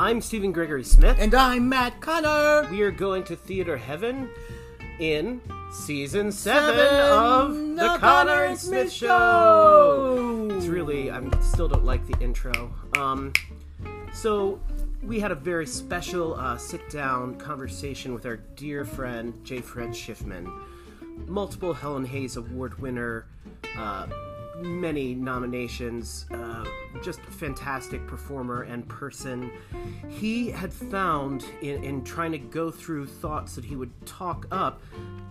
[0.00, 1.18] I'm Stephen Gregory Smith.
[1.20, 2.66] And I'm Matt Conner.
[2.70, 4.30] We are going to Theater Heaven
[4.98, 5.42] in
[5.74, 10.48] season seven, seven of The, the Conner and Smith Show.
[10.52, 12.72] It's really, I still don't like the intro.
[12.96, 13.34] Um,
[14.14, 14.58] so
[15.02, 19.60] we had a very special uh, sit-down conversation with our dear friend J.
[19.60, 20.50] Fred Shiffman,
[21.26, 23.26] multiple Helen Hayes Award winner.
[23.76, 24.06] Uh,
[24.62, 26.64] many nominations, uh,
[27.02, 29.50] just fantastic performer and person.
[30.08, 34.80] He had found in, in trying to go through thoughts that he would talk up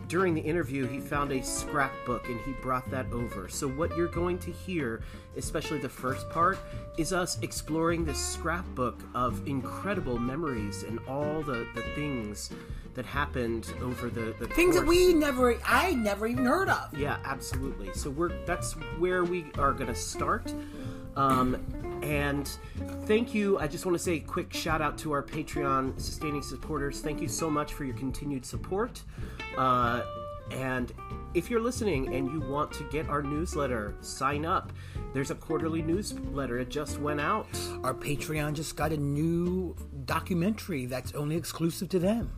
[0.09, 3.47] during the interview, he found a scrapbook and he brought that over.
[3.47, 5.03] So, what you're going to hear,
[5.37, 6.57] especially the first part,
[6.97, 12.49] is us exploring this scrapbook of incredible memories and all the, the things
[12.95, 14.75] that happened over the, the things course.
[14.75, 16.97] that we never I never even heard of.
[16.97, 17.93] Yeah, absolutely.
[17.93, 20.53] So we're that's where we are going to start.
[21.15, 21.57] Um,
[22.01, 22.49] and
[23.05, 23.57] thank you.
[23.59, 27.01] I just want to say a quick shout out to our Patreon sustaining supporters.
[27.01, 29.03] Thank you so much for your continued support.
[29.57, 30.01] Uh,
[30.51, 30.93] and
[31.33, 34.71] if you're listening and you want to get our newsletter, sign up.
[35.13, 36.57] There's a quarterly newsletter.
[36.59, 37.47] It just went out.
[37.83, 42.31] Our Patreon just got a new documentary that's only exclusive to them.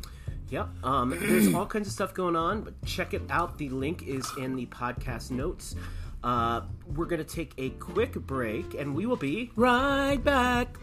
[0.51, 0.67] Yep.
[0.83, 3.57] Um, there's all kinds of stuff going on, but check it out.
[3.57, 5.75] The link is in the podcast notes.
[6.23, 6.61] Uh,
[6.93, 10.77] we're going to take a quick break, and we will be right back.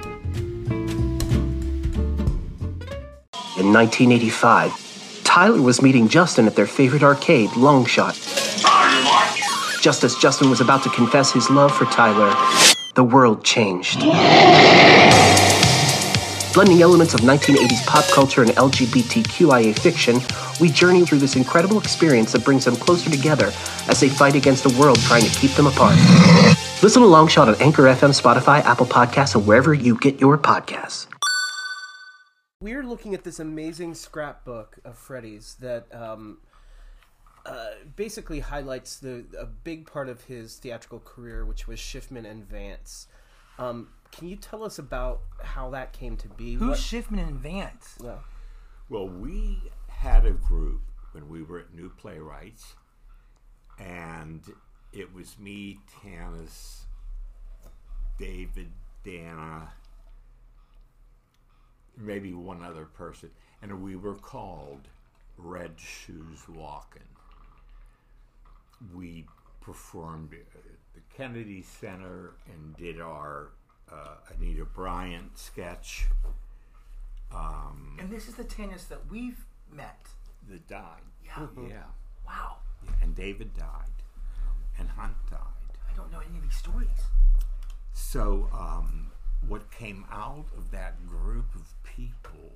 [3.58, 8.14] In 1985, Tyler was meeting Justin at their favorite arcade, Longshot.
[9.82, 12.34] Just as Justin was about to confess his love for Tyler,
[12.94, 14.00] the world changed
[16.52, 20.20] blending elements of 1980s pop culture and LGBTQIA fiction,
[20.60, 23.52] we journey through this incredible experience that brings them closer together
[23.88, 25.96] as they fight against a world trying to keep them apart.
[26.82, 31.06] Listen to Longshot on Anchor FM, Spotify, Apple Podcasts, and wherever you get your podcasts.
[32.60, 36.38] We're looking at this amazing scrapbook of Freddie's that um,
[37.46, 42.44] uh, basically highlights the a big part of his theatrical career, which was Shiffman and
[42.44, 43.06] Vance.
[43.58, 46.54] Um, can you tell us about how that came to be?
[46.54, 46.78] Who's what...
[46.78, 47.96] Shiffman and Vance?
[48.00, 48.24] Well,
[48.88, 50.80] well, we had a group
[51.12, 52.74] when we were at New Playwrights,
[53.78, 54.42] and
[54.92, 56.80] it was me, Tanis,
[58.18, 58.72] David,
[59.04, 59.72] Dana,
[61.96, 63.30] maybe one other person,
[63.62, 64.88] and we were called
[65.36, 67.02] Red Shoes Walking.
[68.94, 69.26] We
[69.60, 70.62] performed at
[70.94, 73.50] the Kennedy Center and did our
[73.92, 76.06] uh, Anita Bryant sketch.
[77.34, 80.06] Um, and this is the tennis that we've met.
[80.48, 81.02] That died.
[81.24, 81.32] Yeah.
[81.32, 81.68] Mm-hmm.
[81.68, 81.82] Yeah.
[82.26, 82.56] Wow.
[82.84, 83.96] Yeah, and David died.
[84.46, 85.38] Um, and Hunt died.
[85.90, 86.88] I don't know any of these stories.
[87.92, 89.10] So, um,
[89.46, 92.52] what came out of that group of people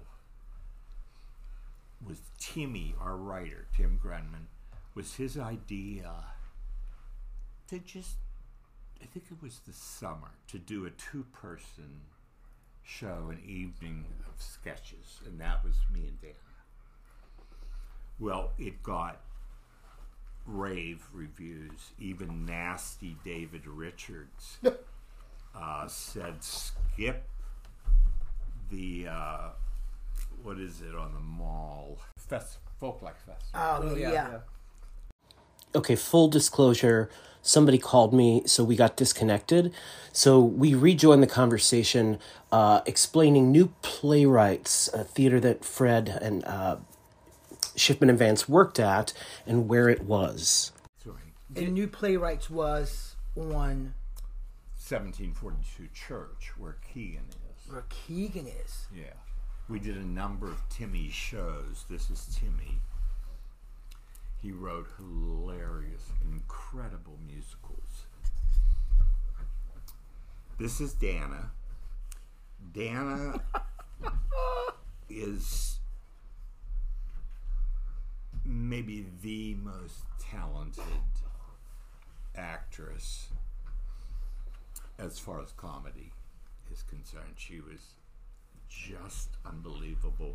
[2.07, 4.47] was Timmy, our writer, Tim Grundmann,
[4.95, 6.13] was his idea
[7.69, 8.17] to just
[9.03, 12.03] I think it was the summer to do a two person
[12.85, 16.35] show, an evening of sketches, and that was me and Dana.
[18.21, 19.21] Well, it got
[20.47, 21.91] rave reviews.
[21.99, 24.59] Even nasty David Richards
[25.57, 27.29] uh, said, "Skip
[28.71, 29.49] the uh,
[30.45, 31.99] what is it on the mall?
[32.19, 34.13] Fest Folklife Fest." Oh, oh yeah.
[34.13, 34.39] yeah.
[35.75, 37.09] Okay, full disclosure
[37.43, 39.73] somebody called me, so we got disconnected.
[40.13, 42.19] So we rejoined the conversation,
[42.51, 46.77] uh, explaining new playwrights, a theater that Fred and uh,
[47.77, 49.13] Shiffman and Vance worked at,
[49.47, 50.73] and where it was.
[51.03, 51.35] Sorry.
[51.57, 53.95] And New Playwrights was on
[54.79, 57.73] 1742 Church, where Keegan is.
[57.73, 58.87] Where Keegan is.
[58.95, 59.15] Yeah.
[59.69, 61.87] We did a number of Timmy shows.
[61.89, 62.79] This is Timmy.
[64.43, 68.07] He wrote hilarious, incredible musicals.
[70.59, 71.53] This is Dana.
[72.73, 73.41] Dana
[75.09, 75.79] is
[78.45, 80.83] maybe the most talented
[82.35, 83.29] actress
[84.99, 86.11] as far as comedy
[86.73, 87.35] is concerned.
[87.37, 87.95] She was
[88.69, 90.35] just unbelievable.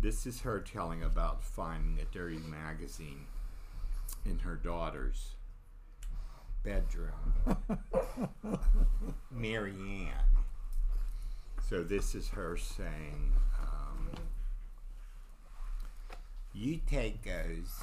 [0.00, 3.26] This is her telling about finding a dirty magazine
[4.24, 5.34] in her daughter's
[6.62, 7.34] bedroom.
[9.30, 10.44] Mary Ann.
[11.68, 14.10] So this is her saying, um,
[16.54, 17.82] "You take those,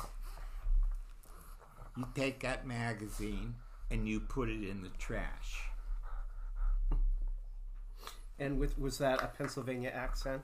[1.96, 3.56] you take that magazine,
[3.92, 5.70] and you put it in the trash."
[8.40, 10.42] And with was that a Pennsylvania accent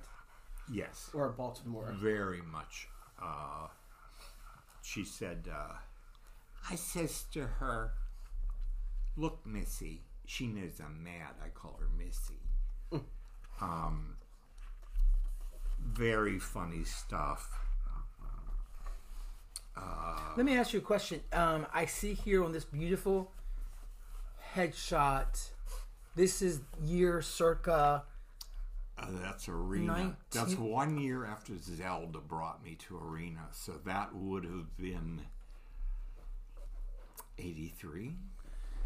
[0.69, 1.09] Yes.
[1.13, 1.93] or Baltimore?
[1.97, 2.87] very much.
[3.21, 3.67] Uh,
[4.81, 5.73] she said, uh,
[6.69, 7.93] I says to her,
[9.17, 11.35] Look, Missy, she knows I'm mad.
[11.43, 12.39] I call her Missy.
[13.61, 14.15] um,
[15.83, 17.61] very funny stuff.
[20.37, 21.21] Let me ask you a question.
[21.33, 23.31] Um, I see here on this beautiful
[24.55, 25.49] headshot.
[26.15, 28.03] This is year circa.
[29.01, 29.85] Uh, that's Arena.
[29.93, 33.47] Nineteen- That's one year after Zelda brought me to Arena.
[33.51, 35.21] So that would have been
[37.37, 38.15] 83.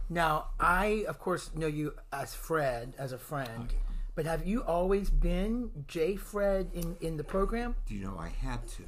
[0.09, 3.73] Now, I of course know you as Fred, as a friend.
[4.13, 6.15] But have you always been J.
[6.15, 7.75] Fred in in the program?
[7.88, 8.83] Do you know I had to?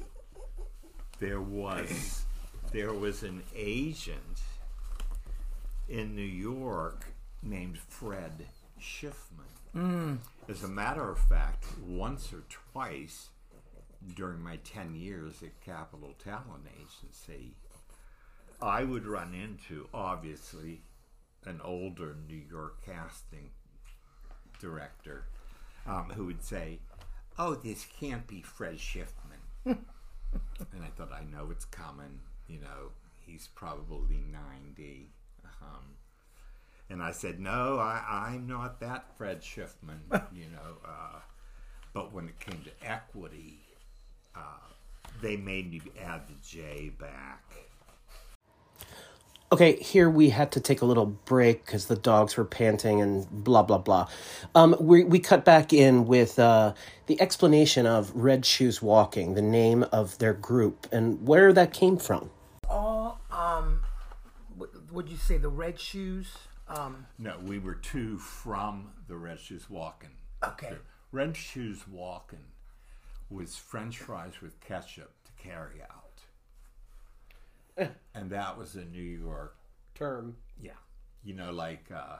[1.18, 2.24] There was
[2.72, 4.40] there was an agent
[5.88, 7.04] in New York
[7.42, 8.46] named Fred
[8.80, 10.18] Schiffman.
[10.48, 13.28] As a matter of fact, once or twice
[14.16, 17.54] during my ten years at Capital Talent Agency,
[18.62, 20.80] I would run into obviously
[21.44, 23.50] an older New York casting
[24.58, 25.26] director
[25.86, 26.78] um, who would say,
[27.38, 32.20] "Oh, this can't be Fred Schiffman." and I thought, I know it's coming.
[32.46, 32.92] You know,
[33.26, 35.10] he's probably ninety.
[35.60, 35.98] Um,
[36.90, 40.00] and I said, "No, I, I'm not that Fred Schiffman."
[40.32, 41.20] you know, uh,
[41.92, 43.60] but when it came to equity,
[44.34, 44.40] uh,
[45.20, 47.44] they made me add the J back.
[49.50, 53.26] Okay, here we had to take a little break because the dogs were panting and
[53.30, 54.06] blah blah blah.
[54.54, 56.74] Um, we we cut back in with uh,
[57.06, 61.96] the explanation of Red Shoes Walking, the name of their group, and where that came
[61.96, 62.30] from.
[62.68, 63.80] All um,
[64.56, 65.38] what would you say?
[65.38, 66.28] The red shoes.
[66.68, 70.10] Um, No, we were two from the Red Shoes Walking.
[70.44, 70.70] Okay.
[70.70, 70.78] The
[71.12, 72.44] Red Shoes Walking
[73.30, 76.20] was French fries with ketchup to carry out.
[78.14, 79.56] and that was a New York,
[79.94, 80.36] Term.
[80.60, 80.72] yeah.
[81.24, 82.16] You know, like uh,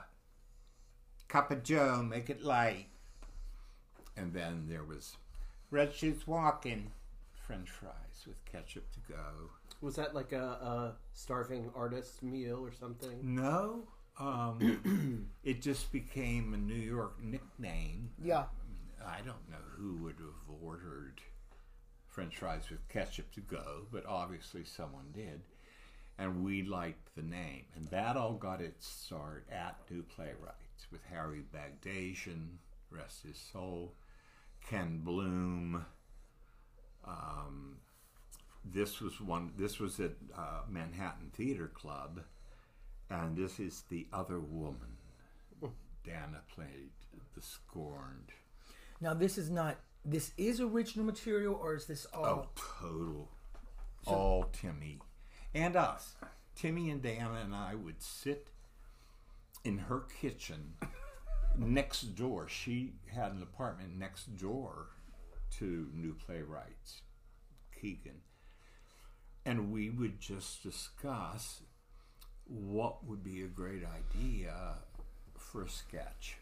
[1.27, 2.87] Cup of Joe, make it light.
[4.17, 5.15] And then there was
[5.71, 6.91] Red Shoes Walking,
[7.45, 7.93] French fries
[8.27, 9.49] with ketchup to go.
[9.81, 13.17] Was that like a, a starving artist meal or something?
[13.23, 13.83] No,
[14.19, 18.09] um, it just became a New York nickname.
[18.23, 18.45] yeah.
[19.05, 21.21] I don't know who would have ordered
[22.09, 25.41] French fries with ketchup to go, but obviously someone did.
[26.17, 27.63] And we liked the name.
[27.75, 32.57] And that all got its start at New Playwrights with Harry Bagdasian,
[32.91, 33.93] rest his soul,
[34.69, 35.85] Ken Bloom.
[37.07, 37.77] Um,
[38.65, 39.53] this was one.
[39.57, 42.21] This was at uh, Manhattan Theater Club,
[43.09, 44.97] and this is the other woman.
[46.03, 46.91] Dana played
[47.35, 48.31] the scorned.
[49.01, 49.77] Now this is not.
[50.05, 52.25] This is original material, or is this all?
[52.25, 52.47] Oh,
[52.81, 53.29] total.
[54.05, 54.99] All Timmy.
[55.53, 56.13] And us.
[56.55, 58.47] Timmy and Dana and I would sit
[59.63, 60.73] in her kitchen
[61.57, 62.47] next door.
[62.47, 64.87] She had an apartment next door
[65.57, 67.01] to New Playwrights,
[67.79, 68.21] Keegan.
[69.45, 71.61] And we would just discuss
[72.49, 74.75] what would be a great idea
[75.37, 76.37] for a sketch.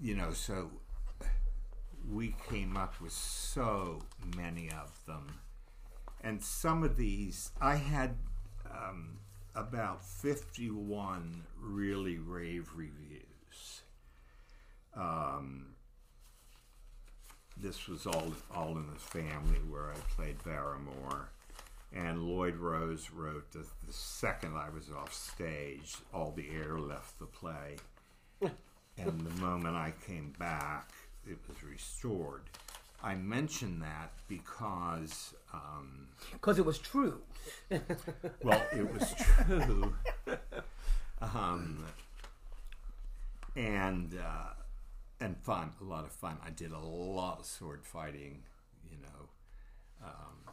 [0.00, 0.70] You know, so
[2.10, 4.02] we came up with so
[4.36, 5.40] many of them.
[6.22, 8.16] And some of these, I had
[8.70, 9.18] um,
[9.54, 13.82] about 51 really rave reviews.
[14.96, 15.74] Um,
[17.56, 21.30] this was all, all in the family where I played Barrymore.
[21.92, 27.18] And Lloyd Rose wrote that the second I was off stage, all the air left
[27.18, 27.76] the play.
[28.98, 30.90] and the moment I came back,
[31.26, 32.42] it was restored.
[33.02, 37.20] I mention that because, um, Because it was true.
[38.42, 39.14] well, it was
[39.46, 39.94] true.
[41.22, 41.84] um,
[43.56, 44.52] and uh,
[45.20, 46.38] and fun, a lot of fun.
[46.44, 48.42] I did a lot of sword fighting,
[48.90, 50.06] you know.
[50.06, 50.47] Um,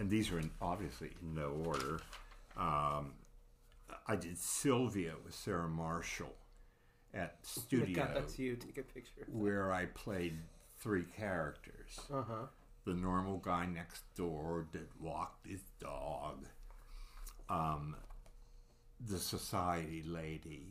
[0.00, 2.00] and these are in, obviously in no order.
[2.56, 3.12] Um,
[4.08, 6.34] I did Sylvia with Sarah Marshall
[7.12, 8.56] at Studio God, that's you.
[8.56, 9.26] Take a picture.
[9.30, 10.38] where I played
[10.80, 12.00] three characters.
[12.12, 12.46] Uh huh.
[12.86, 16.46] The normal guy next door that walked his dog.
[17.50, 17.94] Um,
[19.06, 20.68] the society lady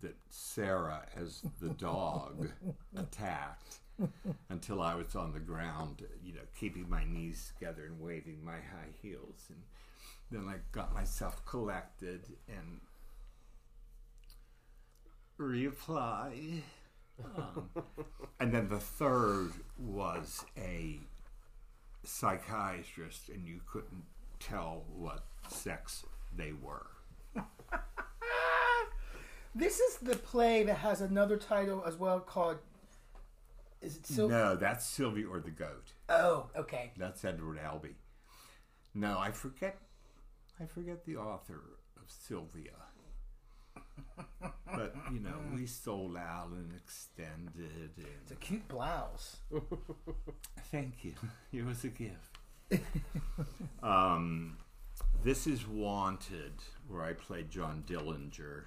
[0.00, 2.48] that Sarah, as the dog,
[2.96, 3.79] attacked
[4.48, 8.52] until I was on the ground, you know, keeping my knees together and waving my
[8.52, 9.48] high heels.
[9.48, 9.62] And
[10.30, 12.80] then I got myself collected and
[15.36, 16.62] reply.
[17.36, 17.70] Um,
[18.40, 21.00] and then the third was a
[22.02, 24.04] psychiatrist, and you couldn't
[24.38, 26.04] tell what sex
[26.36, 26.86] they were.
[29.54, 32.58] This is the play that has another title as well called.
[33.80, 35.92] Is it Sil- No, that's Sylvia or the Goat.
[36.08, 36.92] Oh, okay.
[36.96, 37.96] That's Edward Albee.
[38.94, 39.78] No, I forget.
[40.60, 41.60] I forget the author
[41.96, 42.72] of Sylvia.
[44.66, 47.90] but you know, we sold out and extended,
[48.22, 49.36] It's a cute blouse.
[50.70, 51.14] thank you.
[51.52, 52.38] It was a gift.
[53.82, 54.58] um,
[55.24, 56.52] this is Wanted,
[56.86, 58.64] where I played John Dillinger.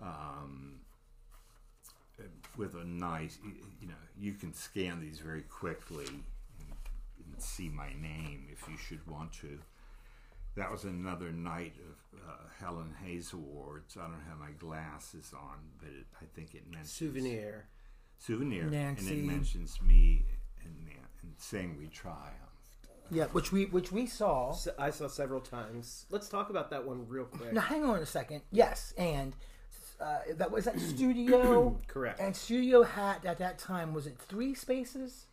[0.00, 0.80] Um,
[2.56, 3.38] with a nice,
[3.80, 6.22] you know, you can scan these very quickly and,
[7.32, 9.58] and see my name if you should want to.
[10.56, 13.96] That was another night of uh, Helen Hayes Awards.
[14.00, 17.66] I don't have my glasses on, but it, I think it mentions Souvenir.
[18.18, 20.24] souvenir, and it mentions me
[20.64, 20.74] and,
[21.22, 22.32] and saying we triumphed.
[23.10, 24.56] Yeah, which we which we saw.
[24.78, 26.06] I saw several times.
[26.10, 27.52] Let's talk about that one real quick.
[27.52, 28.42] Now, hang on a second.
[28.50, 29.34] Yes, and
[30.00, 31.78] uh, that was that studio.
[31.86, 32.20] Correct.
[32.20, 35.26] And studio had at that time was it three spaces?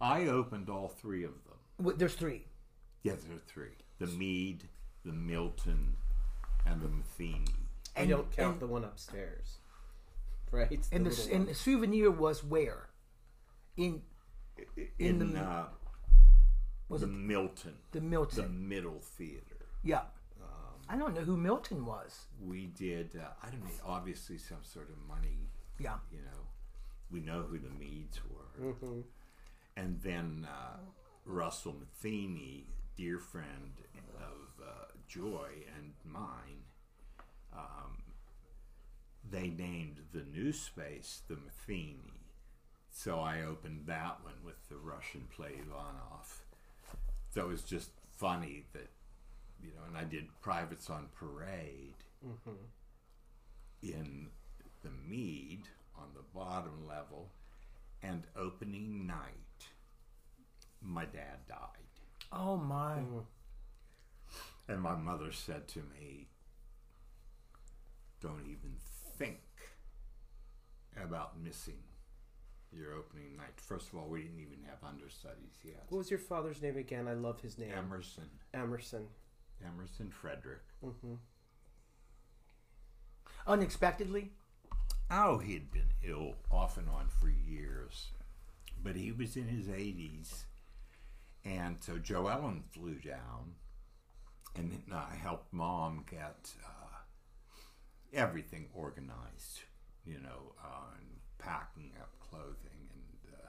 [0.00, 1.58] I opened all three of them.
[1.78, 2.44] W- There's three.
[3.02, 4.68] Yes, there are three: the Mead,
[5.04, 5.96] the Milton,
[6.66, 7.48] and the Metheny.
[7.96, 9.58] I And- don't count and- the one upstairs.
[10.50, 10.70] Right?
[10.70, 12.88] It's And the, and the souvenir was where?
[13.76, 14.02] In
[14.76, 15.66] in In the uh,
[16.88, 19.66] was the it Milton, the Milton, the Middle Theater.
[19.82, 20.02] yeah.
[20.88, 22.26] I don't know who Milton was.
[22.44, 23.16] We did.
[23.16, 23.70] Uh, I don't know.
[23.86, 25.48] Obviously, some sort of money.
[25.78, 25.96] Yeah.
[26.12, 26.40] You know,
[27.10, 28.62] we know who the Meads were,
[29.76, 30.78] and then uh,
[31.24, 32.64] Russell Metheny,
[32.96, 33.72] dear friend
[34.16, 35.48] of uh, Joy
[35.78, 36.64] and mine.
[37.52, 38.02] Um,
[39.30, 42.12] they named the new space the Metheny.
[42.90, 46.44] So I opened that one with the Russian play Ivanov.
[47.30, 48.88] So it was just funny that,
[49.64, 51.94] you know, and I did Privates on Parade
[52.24, 52.50] mm-hmm.
[53.82, 54.28] in
[54.82, 55.62] the Mead
[55.96, 57.30] on the bottom level,
[58.02, 59.68] and opening night,
[60.82, 61.58] my dad died.
[62.32, 62.96] Oh my.
[62.96, 63.18] Mm-hmm.
[64.68, 66.28] And my mother said to me,
[68.20, 68.76] Don't even
[69.18, 69.38] think
[71.02, 71.82] about missing
[72.72, 73.54] your opening night.
[73.56, 75.84] First of all, we didn't even have understudies yet.
[75.88, 77.06] What was your father's name again?
[77.06, 77.72] I love his name.
[77.76, 79.06] Emerson, Emerson.
[79.66, 80.62] Emerson Frederick.
[83.46, 84.30] Unexpectedly.
[85.10, 88.08] Oh, he'd been ill off and on for years,
[88.82, 90.44] but he was in his 80s.
[91.44, 93.54] And so Joe Ellen flew down,
[94.56, 96.96] and then I helped mom get uh,
[98.14, 99.60] everything organized,
[100.06, 103.48] you know, uh, and packing up clothing, and uh,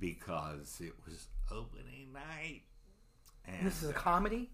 [0.00, 2.62] because it was opening night.
[3.46, 4.50] And This is a comedy.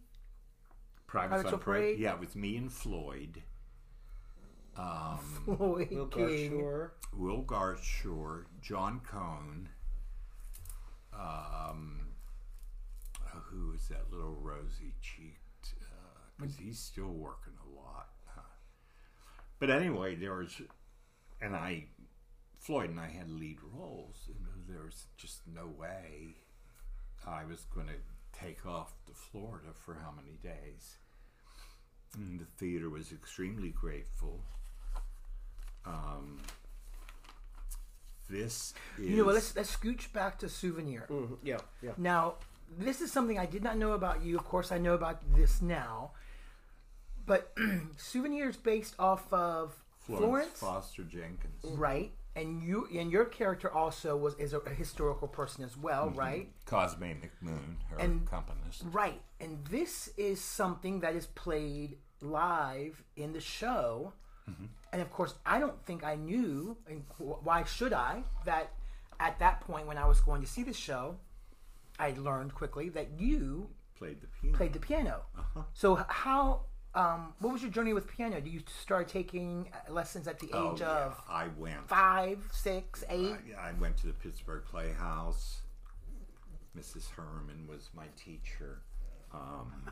[1.06, 1.82] Private Private on Parade.
[1.82, 1.98] Parade?
[1.98, 3.42] Yeah, with me and Floyd.
[4.76, 6.52] Um, Floyd Will King.
[6.52, 6.90] Gartshore.
[7.14, 9.68] Will Gartshore, John Cohn,
[11.14, 12.08] um,
[13.24, 15.74] uh, who is that little rosy cheeked?
[16.38, 18.08] Because he's still working a lot.
[18.36, 18.40] Uh,
[19.58, 20.60] but anyway, there was,
[21.40, 21.86] and I,
[22.58, 26.36] Floyd and I had lead roles, and there was just no way
[27.26, 27.94] I was going to
[28.42, 30.96] take off to Florida for how many days.
[32.16, 34.40] And the theater was extremely grateful.
[35.84, 36.40] Um,
[38.28, 39.24] this is You know?
[39.32, 41.06] Let's let's scooch back to souvenir.
[41.10, 41.92] Mhm, Yeah, yeah.
[41.96, 42.34] Now,
[42.78, 44.36] this is something I did not know about you.
[44.38, 46.12] Of course, I know about this now.
[47.24, 47.54] But
[47.96, 51.64] souvenirs based off of Florence, Florence, Foster Jenkins.
[51.64, 52.12] right?
[52.36, 56.18] And you and your character also was is a, a historical person as well, mm-hmm.
[56.18, 56.52] right?
[56.66, 58.84] Cosme McMoon, her And- accompanist.
[58.92, 59.20] Right.
[59.40, 64.12] And this is something that is played live in the show.
[64.48, 64.66] Mm-hmm.
[64.92, 68.72] And of course, I don't think I knew, and why should I, that
[69.18, 71.16] at that point when I was going to see the show,
[71.98, 74.56] I learned quickly that you Played the piano.
[74.56, 75.22] played the piano.
[75.38, 75.62] Uh-huh.
[75.72, 76.66] So, how,
[76.96, 78.40] um, what was your journey with piano?
[78.40, 81.86] Did you start taking uh, lessons at the oh, age yeah, of I went.
[81.88, 83.36] five, six, eight?
[83.58, 85.60] I, I went to the Pittsburgh Playhouse.
[86.76, 87.10] Mrs.
[87.10, 88.80] Herman was my teacher.
[89.32, 89.90] Um,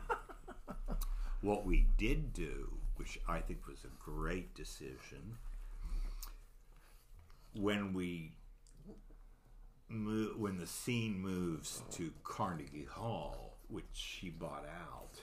[1.41, 5.37] what we did do, which I think was a great decision,
[7.53, 8.31] when we
[9.89, 15.21] mo- when the scene moves to Carnegie Hall, which she bought out,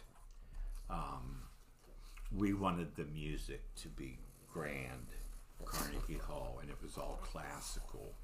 [0.88, 1.42] um,
[2.36, 4.18] we wanted the music to be
[4.52, 5.06] grand
[5.64, 8.14] Carnegie Hall, and it was all classical.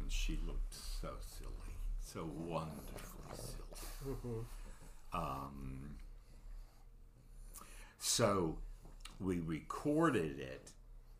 [0.00, 4.44] And she looked so silly, so wonderfully silly.
[5.12, 5.96] Um,
[7.98, 8.58] so
[9.18, 10.70] we recorded it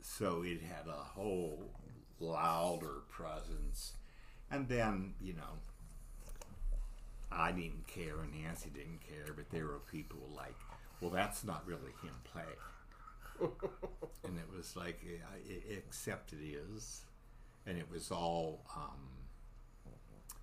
[0.02, 1.72] so it had a whole
[2.20, 3.94] louder presence.
[4.50, 5.58] And then, you know,
[7.32, 10.54] I didn't care and Nancy didn't care, but there were people like,
[11.00, 13.50] well, that's not really him playing.
[14.24, 15.00] and it was like,
[15.88, 17.02] except it is.
[17.66, 19.00] And it was all, um,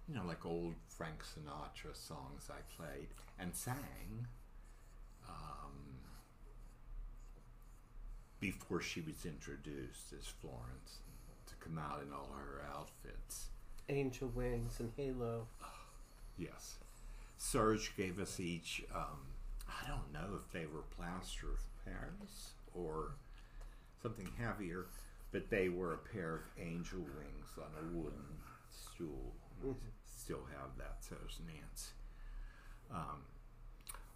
[0.08, 3.08] you know, like old Frank Sinatra songs I played
[3.40, 4.28] and sang.
[5.28, 5.72] Um,
[8.40, 11.00] before she was introduced as Florence
[11.48, 13.48] to come out in all her outfits.
[13.90, 15.48] Angel Wings and Halo.
[16.38, 16.76] Yes.
[17.38, 19.20] Serge gave us each, um,
[19.82, 23.16] I don't know if they were plaster of Paris or
[24.02, 24.88] something heavier,
[25.32, 28.38] but they were a pair of angel wings on a wooden
[28.72, 29.34] stool.
[29.60, 29.90] Mm-hmm.
[30.06, 31.92] Still have that, so does Nance.
[32.94, 33.24] Um,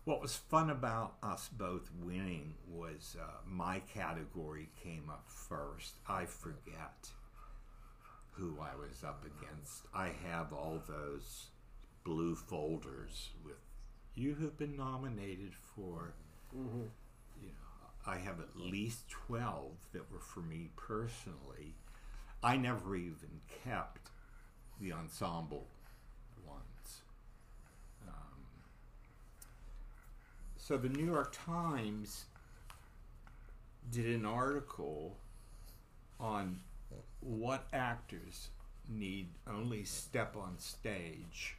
[0.06, 5.96] what was fun about us both winning was uh, my category came up first.
[6.08, 7.10] I forget
[8.32, 9.84] who I was up against.
[9.94, 11.48] I have all those
[12.06, 13.58] blue folders with
[14.18, 16.14] you have been nominated for.
[16.58, 16.82] Mm-hmm.
[17.42, 21.76] You know, I have at least twelve that were for me personally.
[22.44, 24.10] I never even kept
[24.82, 25.68] the ensemble
[26.48, 27.02] ones.
[28.08, 28.44] Um,
[30.58, 32.26] So the New York Times
[33.92, 35.16] did an article
[36.20, 36.60] on
[37.22, 38.50] what actors
[38.90, 41.56] need only step on stage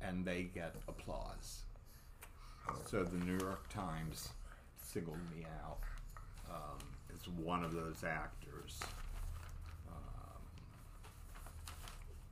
[0.00, 1.62] and they get applause.
[2.90, 4.30] So the New York Times
[4.82, 5.78] singled me out
[6.50, 6.78] um,
[7.14, 8.80] as one of those actors.
[9.88, 10.42] Um,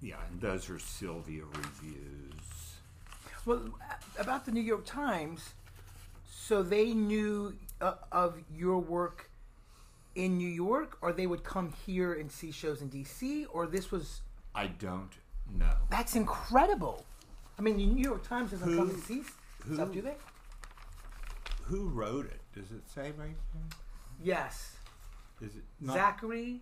[0.00, 2.76] yeah, and those are Sylvia reviews.
[3.44, 3.62] Well,
[4.18, 5.50] about the New York Times,
[6.30, 9.30] so they knew uh, of your work
[10.14, 13.90] in New York, or they would come here and see shows in DC, or this
[13.92, 14.22] was.
[14.54, 15.12] I don't
[15.54, 15.74] know.
[15.90, 17.04] That's incredible.
[17.58, 19.22] I mean, the New York Times doesn't who, come and see
[19.66, 20.14] who, stuff, do they?
[21.64, 22.40] Who wrote it?
[22.54, 23.62] Does it say right there?
[24.22, 24.76] Yes.
[25.40, 25.96] Is it not?
[25.96, 26.60] Zachary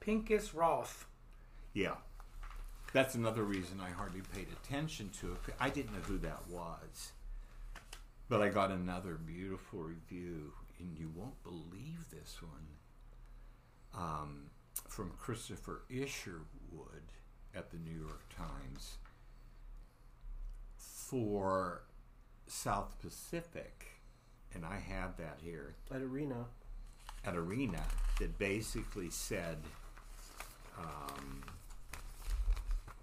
[0.00, 1.06] Pincus Roth?
[1.74, 1.94] Yeah.
[2.92, 5.54] That's another reason I hardly paid attention to it.
[5.60, 7.12] I didn't know who that was.
[8.28, 14.50] But I got another beautiful review, and you won't believe this one, um,
[14.88, 17.12] from Christopher Isherwood
[17.54, 18.96] at the New York Times
[21.12, 21.82] for
[22.46, 24.00] South Pacific,
[24.54, 26.46] and I have that here at Arena.
[27.22, 27.82] At Arena,
[28.18, 29.58] that basically said,
[30.78, 31.42] um,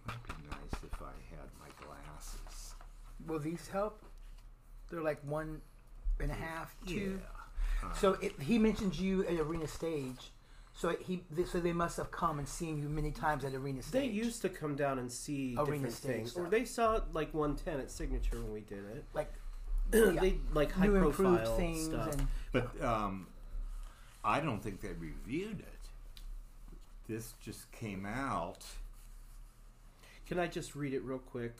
[0.07, 2.73] "Might be nice if I had my glasses."
[3.27, 4.03] Will these help?
[4.89, 5.61] They're like one
[6.19, 7.19] and a half, two.
[7.21, 7.87] Yeah.
[7.89, 10.31] Uh, so it, he mentions you at Arena Stage.
[10.79, 14.01] So he, so they must have come and seen you many times at Arena Stage.
[14.01, 16.45] They used to come down and see Arena different things, stuff.
[16.45, 19.03] or they saw like 110 at Signature when we did it.
[19.13, 19.29] Like
[19.93, 20.11] yeah.
[20.21, 22.13] they like high New profile things stuff.
[22.13, 23.27] And, but um,
[24.23, 25.89] I don't think they reviewed it.
[27.09, 28.63] This just came out.
[30.27, 31.57] Can I just read it real quick?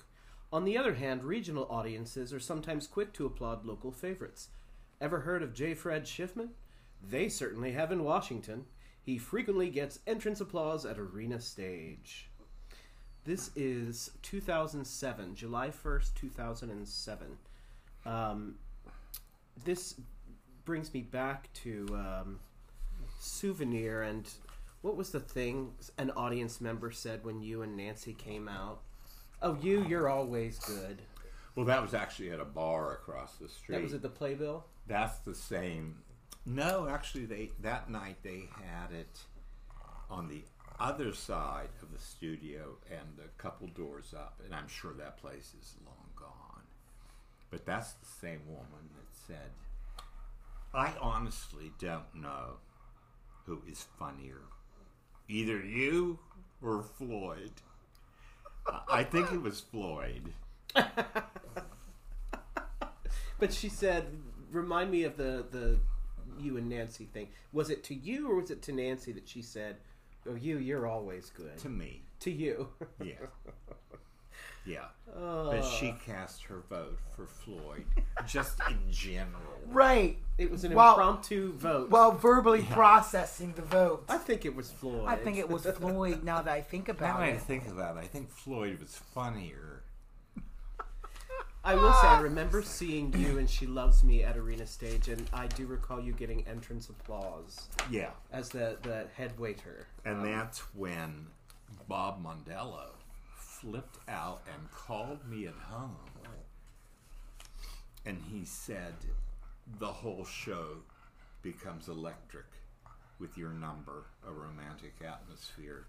[0.54, 4.48] On the other hand, regional audiences are sometimes quick to applaud local favorites.
[5.02, 5.74] Ever heard of J.
[5.74, 6.52] Fred Shiffman?
[7.06, 8.64] They certainly have in Washington.
[9.10, 12.30] He frequently gets entrance applause at arena stage.
[13.26, 17.28] This is 2007, July 1st, 2007.
[18.06, 18.60] Um,
[19.66, 20.00] this
[20.64, 22.40] brings me back to um,
[23.20, 24.30] Souvenir and
[24.84, 28.82] what was the thing an audience member said when you and Nancy came out?
[29.42, 31.02] Oh, you, you're always good.
[31.56, 33.74] Well, that was actually at a bar across the street.
[33.74, 34.68] That was at the Playbill.
[34.86, 35.96] That's the same.
[36.46, 39.20] No, actually, they that night they had it
[40.10, 40.44] on the
[40.80, 45.54] other side of the studio and a couple doors up, and I'm sure that place
[45.60, 46.64] is long gone.
[47.52, 49.52] But that's the same woman that said,
[50.74, 52.58] "I honestly don't know
[53.46, 54.42] who is funnier,
[55.28, 56.20] either you
[56.62, 57.52] or Floyd."
[58.88, 60.34] I think it was Floyd.
[63.40, 64.22] but she said,
[64.52, 65.80] "Remind me of the the
[66.40, 67.28] you and Nancy thing.
[67.54, 69.78] Was it to you or was it to Nancy that she said,
[70.28, 72.02] "Oh, you, you're always good." To me.
[72.22, 72.70] To you.
[73.04, 73.14] Yeah.
[74.66, 74.86] Yeah.
[75.16, 75.50] Oh.
[75.52, 77.86] But she cast her vote for Floyd,
[78.28, 79.58] just in general.
[79.68, 80.18] Right.
[80.38, 81.90] It was an Well- impromptu vote.
[81.90, 84.04] While verbally processing the vote.
[84.10, 85.08] I think it was Floyd.
[85.08, 86.24] I think it was Floyd.
[86.24, 88.96] Now that I think about Now about I think about it, I think Floyd was
[88.96, 89.82] funnier.
[91.64, 92.22] I will say, I ah.
[92.22, 96.14] remember seeing you and She Loves Me at Arena Stage, and I do recall you
[96.14, 98.12] getting entrance applause Yeah.
[98.32, 99.86] as the, the head waiter.
[100.06, 101.28] And that's when
[101.88, 102.92] Bob Mondello
[103.36, 105.98] flipped out and called me at home.
[108.06, 108.96] And he said,
[109.80, 110.78] The whole show
[111.42, 112.46] becomes electric
[113.20, 115.86] with your number, a romantic atmosphere.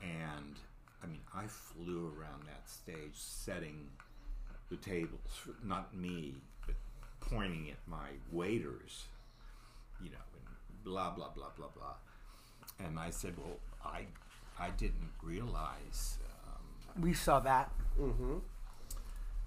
[0.00, 0.56] And
[1.02, 3.90] I mean, I flew around that stage setting
[4.72, 5.20] the tables,
[5.62, 6.34] not me,
[6.66, 6.74] but
[7.20, 9.04] pointing at my waiters,
[10.02, 11.94] you know, and blah, blah, blah, blah, blah.
[12.84, 14.06] And I said, Well, I,
[14.58, 16.18] I didn't realize.
[16.46, 17.70] Um, we saw that.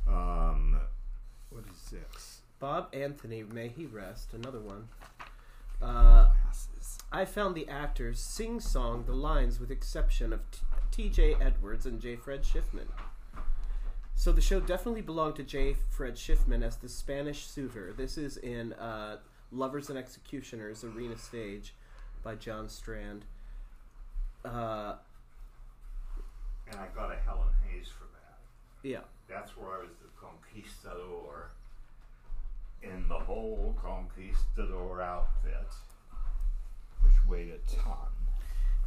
[0.07, 0.79] um,
[1.49, 2.41] what is this?
[2.59, 4.87] Bob Anthony, may he rest, another one.
[5.81, 6.99] Uh, Glasses.
[7.11, 10.59] I found the actors sing song the lines with exception of T-
[10.91, 11.35] T.J.
[11.41, 12.15] Edwards and J.
[12.15, 12.87] Fred Shiffman.
[14.15, 15.75] So the show definitely belonged to J.
[15.89, 17.93] Fred Shiffman as the Spanish suitor.
[17.95, 19.17] This is in uh,
[19.51, 21.73] Lovers and Executioners Arena Stage
[22.23, 23.25] by John Strand.
[24.43, 24.95] Uh,
[26.71, 28.87] And I got a Helen Hayes for that.
[28.87, 29.01] yeah.
[29.29, 31.51] That's where I was the conquistador
[32.81, 35.67] in the whole conquistador outfit,
[37.01, 38.07] which weighed a ton.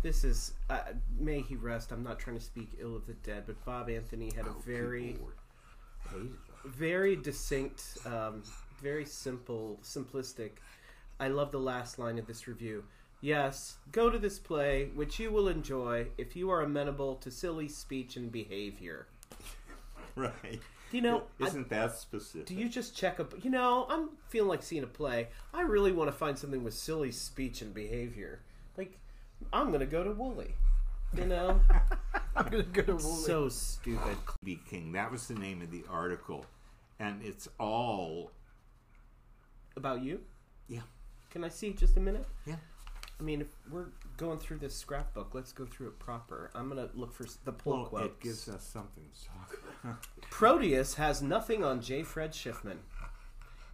[0.03, 0.81] This is, uh,
[1.19, 1.91] may he rest.
[1.93, 4.63] I'm not trying to speak ill of the dead, but Bob Anthony had a Oh,
[4.65, 5.09] very.
[5.13, 6.69] people were- hated her.
[6.69, 8.43] very distinct, um,
[8.81, 10.53] very simple, simplistic.
[11.21, 12.85] I love the last line of this review.
[13.21, 17.69] Yes, go to this play, which you will enjoy if you are amenable to silly
[17.69, 19.09] speech and behavior.
[20.15, 20.61] Right.
[20.91, 22.47] You know, isn't that specific?
[22.47, 23.45] do you just check up?
[23.45, 25.29] You know, I'm feeling like seeing a play.
[25.55, 28.41] I really want to find something with silly speech and behavior.
[28.77, 28.99] Like,
[29.53, 30.55] I'm gonna go to Woolly.
[31.16, 31.61] You know,
[32.37, 33.22] I'm gonna go to Woolly.
[33.24, 34.16] so stupid.
[34.44, 34.61] B.
[34.68, 34.92] King.
[34.92, 36.44] That was the name of the article,
[36.98, 38.31] and it's all
[39.77, 40.20] About you?
[40.68, 40.81] yeah,
[41.31, 42.27] Can I see just a minute?
[42.46, 42.57] yeah.
[43.20, 46.51] I mean, if we're going through this scrapbook, let's go through it proper.
[46.55, 48.05] I'm gonna look for the pull Well, quotes.
[48.07, 50.07] it gives us something to talk about.
[50.31, 52.03] Proteus has nothing on J.
[52.05, 52.77] Fred Shiffman.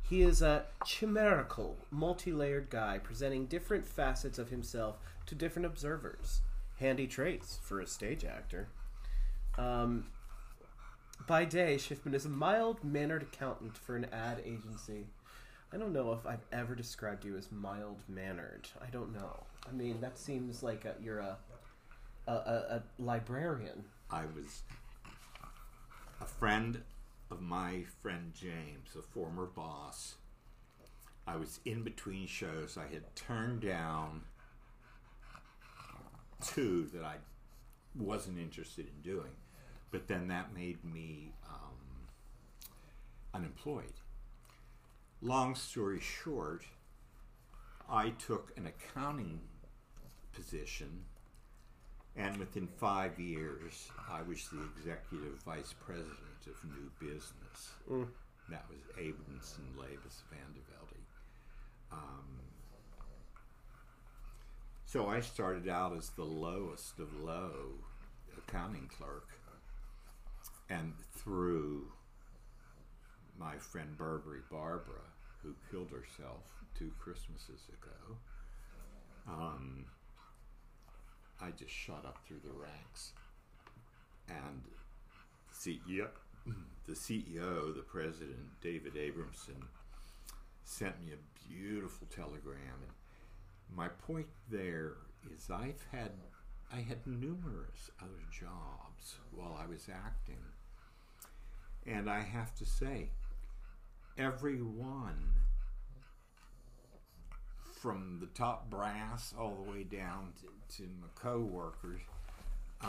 [0.02, 4.96] He is a chimerical, multi-layered guy presenting different facets of himself
[5.26, 6.40] to different observers.
[6.78, 8.68] Handy traits for a stage actor.
[9.56, 10.06] Um,
[11.26, 15.06] by day, Shiffman is a mild-mannered accountant for an ad agency.
[15.72, 18.68] I don't know if I've ever described you as mild-mannered.
[18.80, 19.44] I don't know.
[19.68, 21.36] I mean, that seems like a, you're a,
[22.26, 22.36] a, a,
[22.70, 23.84] a librarian.
[24.10, 24.62] I was
[26.20, 26.82] a friend
[27.30, 30.16] of my friend James, a former boss.
[31.26, 32.76] I was in between shows.
[32.76, 34.22] I had turned down
[36.44, 37.16] two that I
[37.98, 39.32] wasn't interested in doing,
[39.90, 42.08] but then that made me um,
[43.32, 43.92] unemployed.
[45.20, 46.64] Long story short,
[47.88, 49.40] I took an accounting
[50.32, 51.04] position
[52.16, 57.72] and within five years, I was the executive vice president of new business.
[58.50, 61.02] That was Abramson Labus Vandevelde.
[61.90, 62.43] Um,
[64.94, 67.50] so I started out as the lowest of low
[68.38, 69.28] accounting clerk.
[70.70, 71.90] And through
[73.36, 75.02] my friend Burberry Barbara,
[75.42, 76.44] who killed herself
[76.78, 78.16] two Christmases ago,
[79.28, 79.84] um,
[81.42, 83.14] I just shot up through the ranks.
[84.28, 84.62] And
[85.52, 86.06] CEO,
[86.86, 89.60] the CEO, the president, David Abramson,
[90.62, 92.78] sent me a beautiful telegram.
[92.80, 92.92] And
[93.76, 94.92] my point there
[95.34, 96.12] is I've had
[96.72, 100.42] I had numerous other jobs while I was acting.
[101.86, 103.10] And I have to say,
[104.16, 105.34] every one
[107.80, 112.00] from the top brass all the way down to, to my co-workers
[112.82, 112.88] uh,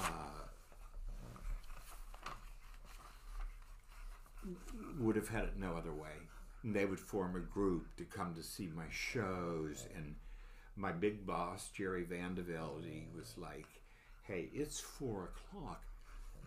[5.00, 6.10] would have had it no other way
[6.64, 10.16] and they would form a group to come to see my shows and
[10.76, 13.68] my big boss jerry vandevelde was like
[14.24, 15.84] hey it's four o'clock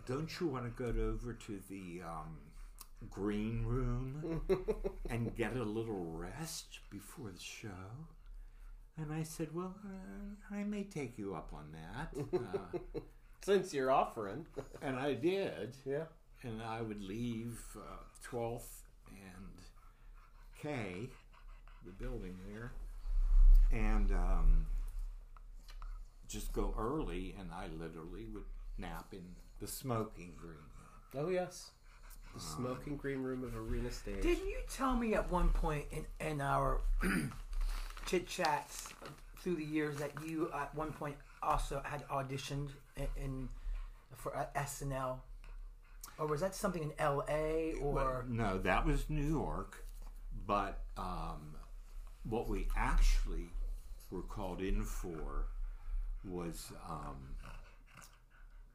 [0.07, 2.39] don't you want to go over to the um,
[3.11, 4.41] green room
[5.11, 7.69] and get a little rest before the show
[9.01, 13.01] and I said, "Well, uh, I may take you up on that," uh,
[13.45, 14.47] Since you're offering.
[14.83, 15.77] and I did.
[15.87, 16.05] Yeah.
[16.43, 19.63] and I would leave uh, 12th and
[20.61, 21.09] K,
[21.85, 22.73] the building there,
[23.73, 24.67] and um,
[26.29, 28.45] just go early, and I literally would
[28.79, 29.25] nap in
[29.61, 31.27] the smoking green room.
[31.27, 31.71] Oh yes,
[32.35, 34.23] the smoking green room of Arena Stage.
[34.23, 36.81] Didn't you tell me at one point in, in our
[38.07, 38.89] chit chats
[39.41, 43.49] through the years that you at one point also had auditioned in, in
[44.15, 45.19] for uh, SNL,
[46.19, 47.75] or was that something in L.A.
[47.81, 49.85] or Well, no, that was New York,
[50.47, 51.55] but um,
[52.25, 53.51] what we actually
[54.11, 55.47] were called in for
[56.25, 57.17] was um,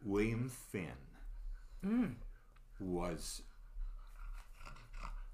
[0.04, 2.16] William Finn
[2.80, 3.42] was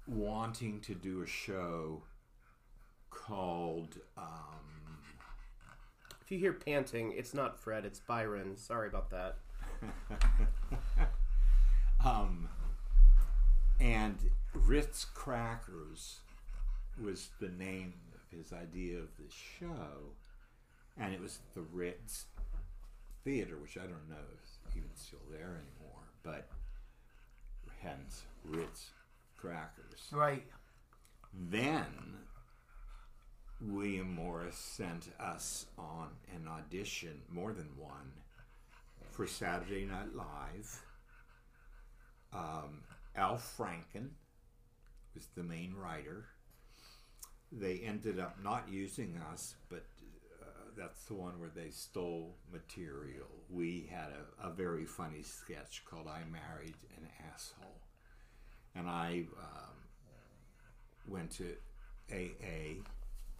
[0.06, 2.02] wanting to do a show
[3.10, 4.98] called um,
[6.22, 8.56] If you hear panting, it's not Fred, it's Byron.
[8.56, 9.38] Sorry about that.
[12.04, 12.48] Um,
[13.78, 14.16] and
[14.54, 16.20] Ritz Crackers
[17.02, 17.92] was the name
[18.36, 20.14] his idea of the show,
[20.98, 22.26] and it was the Ritz
[23.24, 26.48] Theater, which I don't know if it's even still there anymore, but
[27.82, 28.90] hence Ritz
[29.36, 30.08] Crackers.
[30.12, 30.44] right?
[31.50, 32.16] Then
[33.60, 38.12] William Morris sent us on an audition, more than one,
[39.10, 40.82] for Saturday Night Live.
[42.32, 42.82] Um,
[43.16, 44.10] Al Franken
[45.14, 46.26] was the main writer.
[47.52, 49.84] They ended up not using us, but
[50.40, 53.26] uh, that's the one where they stole material.
[53.50, 57.80] We had a, a very funny sketch called I Married an Asshole.
[58.76, 59.76] And I um,
[61.08, 61.56] went to
[62.12, 62.82] AA,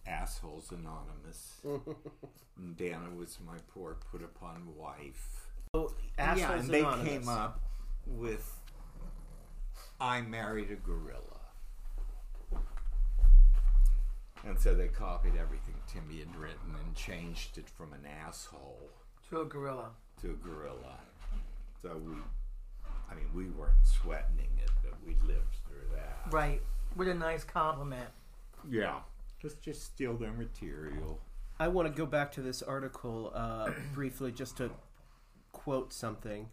[0.05, 1.61] Assholes Anonymous.
[2.57, 5.47] and Dana was my poor put upon wife.
[5.73, 7.07] Oh, Assholes yeah, and they Anonymous.
[7.07, 7.61] came up
[8.05, 8.57] with
[10.01, 11.40] I Married a Gorilla.
[14.45, 18.89] And so they copied everything Timmy had written and changed it from an asshole
[19.29, 19.91] To a gorilla.
[20.21, 20.97] to a gorilla.
[21.81, 22.13] So we,
[23.09, 26.31] I mean, we weren't sweating it, but we lived through that.
[26.33, 26.61] Right.
[26.95, 28.09] What a nice compliment.
[28.69, 28.99] Yeah.
[29.43, 31.19] Let's just steal their material.
[31.59, 34.71] I want to go back to this article uh, briefly just to
[35.51, 36.49] quote something.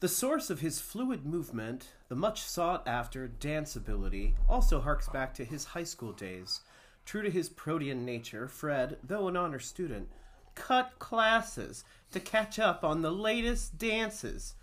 [0.00, 5.34] The source of his fluid movement, the much sought after dance ability, also harks back
[5.34, 6.60] to his high school days.
[7.04, 10.08] True to his protean nature, Fred, though an honor student,
[10.54, 14.54] cut classes to catch up on the latest dances.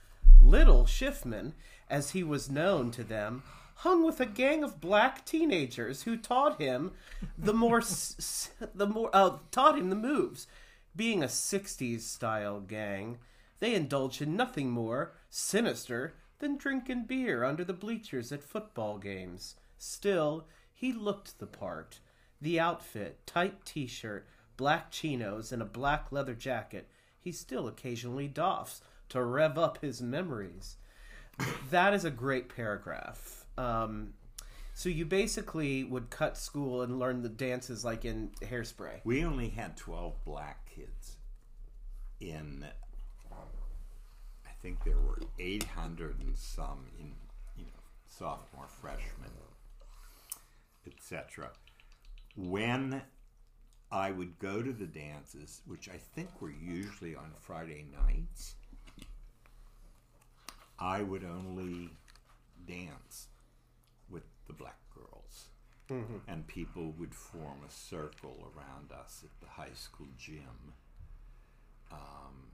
[0.42, 1.54] Little Shiffman,
[1.90, 3.44] as he was known to them,
[3.82, 6.92] hung with a gang of black teenagers who taught him
[7.38, 10.48] the more s- the more uh, taught him the moves.
[10.96, 13.18] Being a '60s style gang,
[13.60, 19.56] they indulged in nothing more sinister than drinking beer under the bleachers at football games.
[19.78, 22.00] Still, he looked the part.
[22.42, 26.88] The outfit, tight t-shirt, black chinos, and a black leather jacket
[27.28, 30.78] he still occasionally doffs to rev up his memories.
[31.72, 33.46] That is a great paragraph.
[33.58, 34.14] Um,
[34.74, 39.02] so you basically would cut school and learn the dances like in Hairspray.
[39.04, 41.18] We only had 12 black kids
[42.22, 42.66] in,
[43.32, 47.14] I think there were 800 and some in,
[47.58, 49.32] you know, sophomore, freshman,
[50.86, 51.50] etc.
[52.38, 53.02] When
[53.92, 58.56] I would go to the dances, which I think were usually on Friday nights,
[60.80, 61.90] I would only
[62.68, 63.28] dance
[64.10, 65.46] with the black girls.
[66.28, 70.74] And people would form a circle around us at the high school gym.
[71.92, 72.52] Um,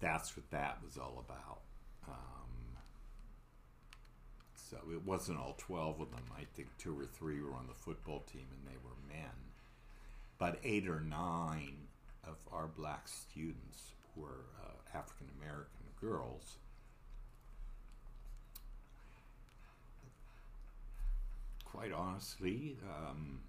[0.00, 1.60] that's what that was all about.
[2.06, 2.37] Um,
[4.70, 6.24] so it wasn't all 12 of them.
[6.36, 9.30] I think two or three were on the football team and they were men.
[10.38, 11.88] But eight or nine
[12.24, 16.56] of our black students were uh, African American girls.
[21.64, 23.40] Quite honestly, um,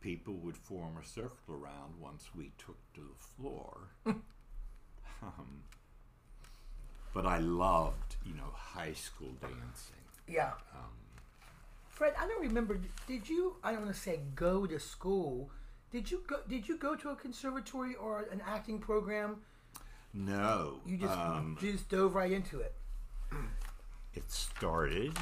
[0.00, 3.88] people would form a circle around once we took to the floor.
[5.22, 5.62] um,
[7.14, 10.02] but I loved, you know, high school dancing.
[10.28, 10.52] Yeah.
[11.88, 12.80] Fred, I don't remember.
[13.06, 13.56] Did you?
[13.62, 15.48] I don't want to say go to school.
[15.92, 16.38] Did you go?
[16.48, 19.36] Did you go to a conservatory or an acting program?
[20.12, 22.74] No, You just um, you just dove right into it.
[24.14, 25.16] it started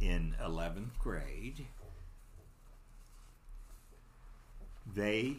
[0.00, 1.66] in 11th grade.
[4.94, 5.38] They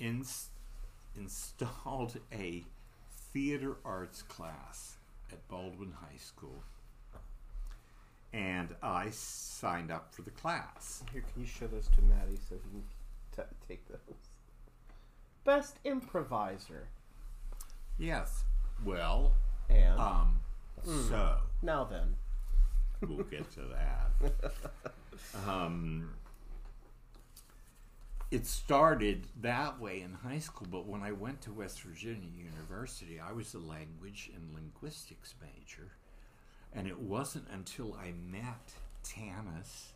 [0.00, 0.48] ins-
[1.16, 2.64] installed a
[3.38, 4.96] theater arts class
[5.30, 6.64] at Baldwin High School,
[8.32, 11.04] and I signed up for the class.
[11.12, 12.82] Here, can you show those to Maddie so he can
[13.36, 14.16] t- take those?
[15.44, 16.88] Best improviser.
[17.96, 18.42] Yes.
[18.84, 19.34] Well,
[19.70, 20.40] And um,
[20.84, 22.16] so now then,
[23.08, 24.42] we'll get to that.
[25.48, 26.10] um,
[28.30, 33.18] it started that way in high school, but when I went to West Virginia University,
[33.18, 35.92] I was a language and linguistics major.
[36.74, 39.92] And it wasn't until I met Tanis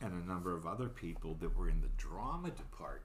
[0.00, 3.02] and a number of other people that were in the drama department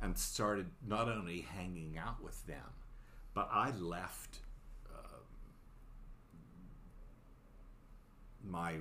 [0.00, 2.72] and started not only hanging out with them,
[3.34, 4.38] but I left
[4.88, 5.20] um,
[8.42, 8.76] my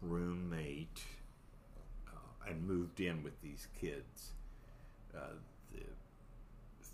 [0.00, 1.02] roommate
[2.48, 4.32] and moved in with these kids,
[5.14, 5.34] uh,
[5.72, 5.80] the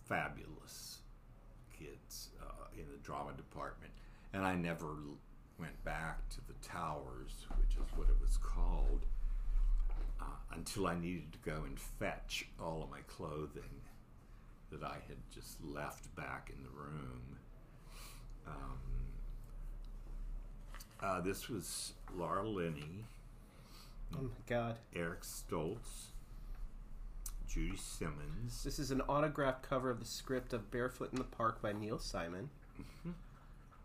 [0.08, 0.98] fabulous
[1.78, 3.92] kids uh, in the drama department,
[4.32, 4.96] and I never
[5.58, 9.06] went back to the towers, which is what it was called,
[10.20, 13.82] uh, until I needed to go and fetch all of my clothing
[14.72, 17.38] that I had just left back in the room.
[18.46, 18.78] Um,
[21.00, 23.04] uh, this was Laura Linney,
[24.16, 26.10] oh my god, Eric Stoltz,
[27.48, 28.62] Judy Simmons.
[28.64, 31.98] this is an autographed cover of the script of Barefoot in the Park by Neil
[31.98, 32.50] Simon.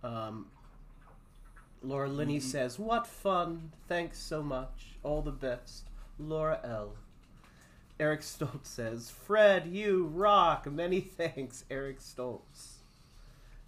[0.03, 0.47] Um,
[1.81, 3.71] Laura Linney says, "What fun!
[3.87, 4.97] Thanks so much.
[5.03, 6.95] All the best, Laura L."
[7.99, 10.71] Eric Stoltz says, "Fred, you rock.
[10.71, 12.77] Many thanks, Eric Stoltz."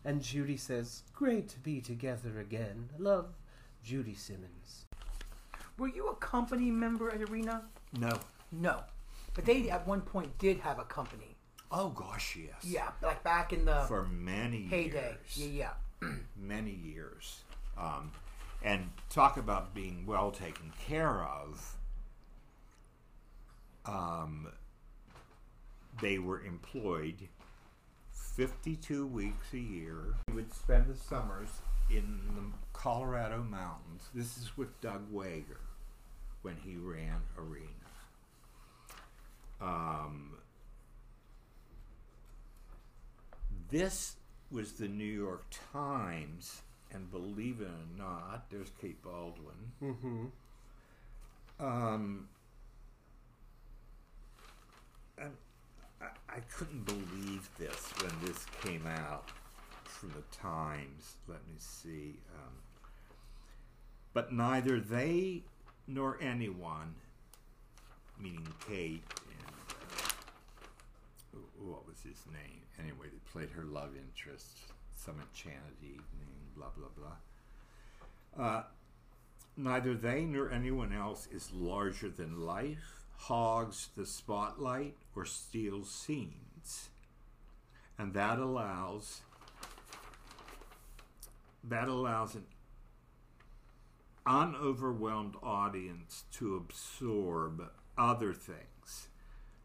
[0.05, 2.89] And Judy says, "Great to be together again.
[2.97, 3.35] Love,
[3.83, 4.85] Judy Simmons."
[5.77, 7.63] Were you a company member at Arena?
[7.97, 8.19] No.
[8.51, 8.81] No.
[9.33, 11.35] But they at one point did have a company.
[11.71, 12.63] Oh gosh, yes.
[12.63, 15.15] Yeah, like back in the For many heyday.
[15.35, 15.37] years.
[15.37, 15.69] Yeah,
[16.01, 16.09] yeah.
[16.37, 17.41] Many years.
[17.77, 18.11] Um,
[18.63, 21.75] and talk about being well taken care of.
[23.85, 24.47] Um,
[26.01, 27.27] they were employed
[28.35, 30.15] 52 weeks a year.
[30.27, 31.49] We would spend the summers
[31.95, 34.09] in the Colorado mountains.
[34.13, 35.59] This is with Doug Wager
[36.41, 37.67] when he ran Arena.
[39.61, 40.37] Um,
[43.69, 44.15] this
[44.49, 49.71] was the New York Times, and believe it or not, there's Kate Baldwin.
[49.81, 50.25] Mm-hmm.
[51.59, 52.27] Um,
[55.19, 55.27] I,
[56.29, 59.29] I couldn't believe this when this came out
[60.01, 61.13] from the Times.
[61.27, 62.15] Let me see.
[62.33, 62.53] Um,
[64.13, 65.43] but neither they
[65.87, 66.95] nor anyone,
[68.19, 69.55] meaning Kate and
[71.35, 72.61] uh, what was his name?
[72.79, 74.57] Anyway, they played her love interest.
[74.97, 76.01] Some enchanted evening.
[76.57, 78.45] Blah blah blah.
[78.45, 78.63] Uh,
[79.57, 86.89] Neither they nor anyone else is larger than life, hogs the spotlight, or steals scenes.
[87.99, 89.21] And that allows
[91.63, 92.45] that allows an
[94.25, 99.07] unoverwhelmed audience to absorb other things,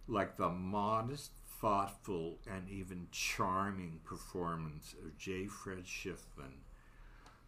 [0.08, 5.46] like the modest, thoughtful, and even charming performance of J.
[5.46, 6.62] Fred Shiffman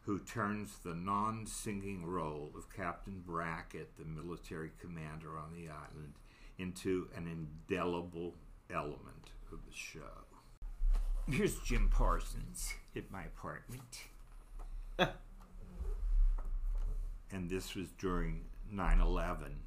[0.09, 6.15] who turns the non singing role of Captain Brackett, the military commander on the island,
[6.57, 8.35] into an indelible
[8.71, 10.25] element of the show.
[11.31, 14.05] Here's Jim Parsons at my apartment.
[17.31, 19.61] and this was during 9 11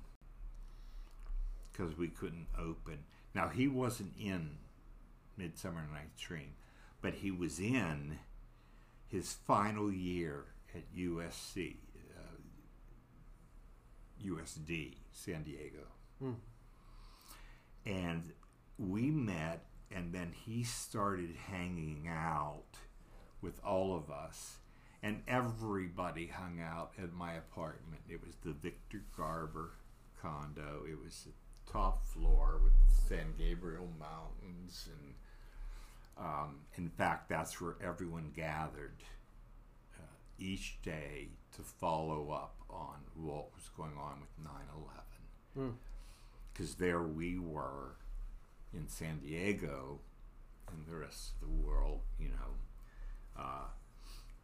[1.72, 3.00] because we couldn't open.
[3.34, 4.58] Now, he wasn't in
[5.38, 6.54] Midsummer Night's Dream,
[7.02, 8.20] but he was in
[9.08, 11.76] his final year at USC,
[12.18, 12.38] uh,
[14.26, 15.88] USD, San Diego.
[16.20, 16.34] Hmm.
[17.86, 18.32] And
[18.78, 22.78] we met, and then he started hanging out
[23.42, 24.58] with all of us.
[25.04, 28.02] And everybody hung out at my apartment.
[28.08, 29.72] It was the Victor Garber
[30.22, 30.84] condo.
[30.88, 34.88] It was the top floor with the San Gabriel Mountains.
[34.92, 35.14] And
[36.24, 39.02] um, in fact, that's where everyone gathered
[39.98, 40.04] uh,
[40.38, 44.54] each day to follow up on what was going on with 9
[45.56, 45.76] 11.
[46.54, 47.96] Because there we were
[48.74, 50.00] in San Diego,
[50.72, 53.38] and the rest of the world, you know.
[53.38, 53.66] Uh,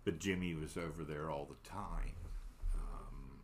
[0.08, 2.16] but Jimmy was over there all the time.
[2.74, 3.42] Um,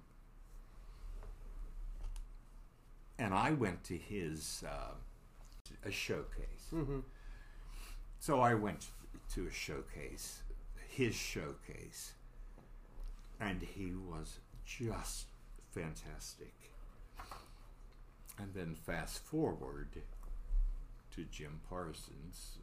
[3.19, 4.93] and I went to his uh,
[5.85, 6.67] a showcase.
[6.73, 6.99] Mm-hmm.
[8.17, 8.85] so I went
[9.33, 10.43] to a showcase,
[10.87, 12.13] his showcase,
[13.41, 15.25] and he was just
[15.71, 16.53] fantastic.
[18.39, 19.89] And then fast forward
[21.13, 22.59] to Jim Parsons,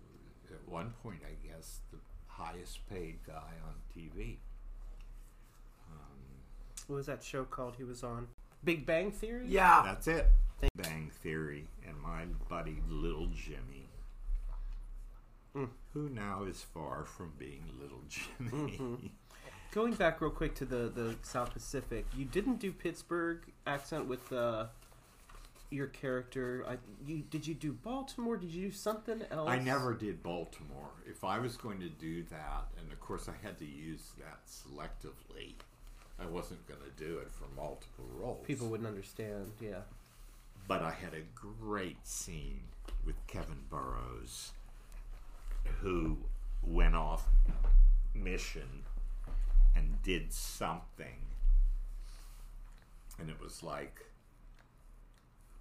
[0.51, 1.99] at one point, I guess, the
[2.41, 4.37] highest paid guy on TV.
[5.91, 6.19] Um,
[6.87, 8.29] what was that show called he was on?
[8.65, 9.45] Big Bang Theory?
[9.47, 9.83] Yeah.
[9.85, 10.27] That's it.
[10.61, 13.89] Big Bang Theory and my buddy Little Jimmy,
[15.57, 15.69] mm.
[15.95, 18.79] who now is far from being Little Jimmy.
[18.79, 19.07] Mm-hmm.
[19.73, 24.33] Going back real quick to the, the South Pacific, you didn't do Pittsburgh accent with
[24.33, 24.67] uh,
[25.71, 26.65] your character.
[26.69, 28.37] I, you did you do Baltimore?
[28.37, 29.49] Did you do something else?
[29.49, 30.91] I never did Baltimore.
[31.07, 34.47] If I was going to do that, and of course I had to use that
[34.47, 35.55] selectively,
[36.19, 38.47] I wasn't going to do it for multiple roles.
[38.47, 39.53] People wouldn't understand.
[39.61, 39.81] Yeah.
[40.69, 42.61] But I had a great scene
[43.05, 44.53] with Kevin Burrows,
[45.81, 46.19] who
[46.63, 47.29] went off
[48.15, 48.85] mission
[49.75, 51.27] and did something.
[53.19, 54.05] And it was like,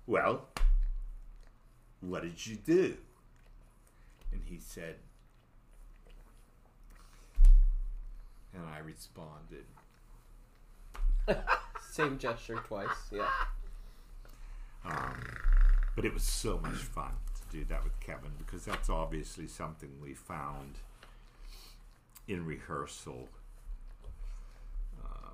[0.10, 0.48] well,
[2.02, 2.98] what did you do?
[4.32, 4.96] And he said,
[8.56, 9.66] and I responded,
[11.92, 12.90] Same gesture twice.
[13.12, 13.28] Yeah.
[14.84, 15.24] Um,
[15.96, 19.90] but it was so much fun to do that with Kevin because that's obviously something
[20.02, 20.80] we found
[22.28, 23.30] in rehearsal.
[25.04, 25.32] Uh,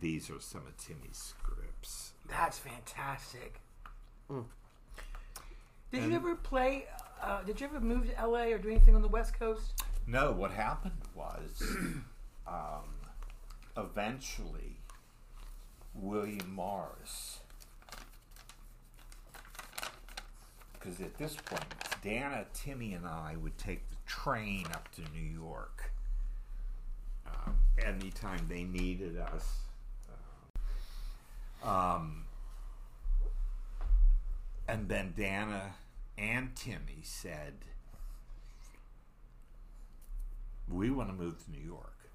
[0.00, 2.12] these are some of Timmy's scripts.
[2.28, 3.60] That's fantastic.
[4.32, 4.44] Mm.
[5.90, 6.86] Did And- you ever play?
[7.20, 9.84] Uh, did you ever move to LA or do anything on the West Coast?
[10.06, 11.62] No, what happened was
[12.46, 12.84] um,
[13.76, 14.78] eventually
[15.94, 17.40] William Morris,
[20.72, 21.64] because at this point,
[22.02, 25.92] Dana, Timmy, and I would take the train up to New York
[27.26, 27.54] um,
[27.84, 29.58] anytime they needed us.
[31.62, 32.24] Um,
[34.68, 35.74] and then Dana
[36.16, 37.54] and Timmy said,
[40.68, 42.10] we want to move to New York.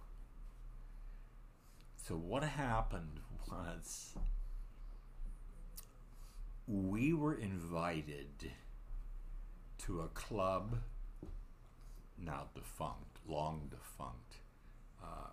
[2.07, 3.19] So what happened
[3.49, 4.15] was
[6.67, 8.51] we were invited
[9.79, 10.77] to a club
[12.17, 14.37] now defunct, long defunct,
[15.03, 15.29] uh,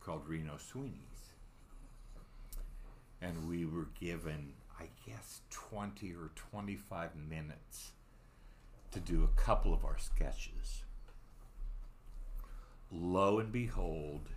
[0.00, 1.00] called Reno Sweeney's.
[3.22, 7.92] And we were given, I guess, 20 or 25 minutes
[8.92, 10.82] to do a couple of our sketches
[12.90, 14.28] lo and behold,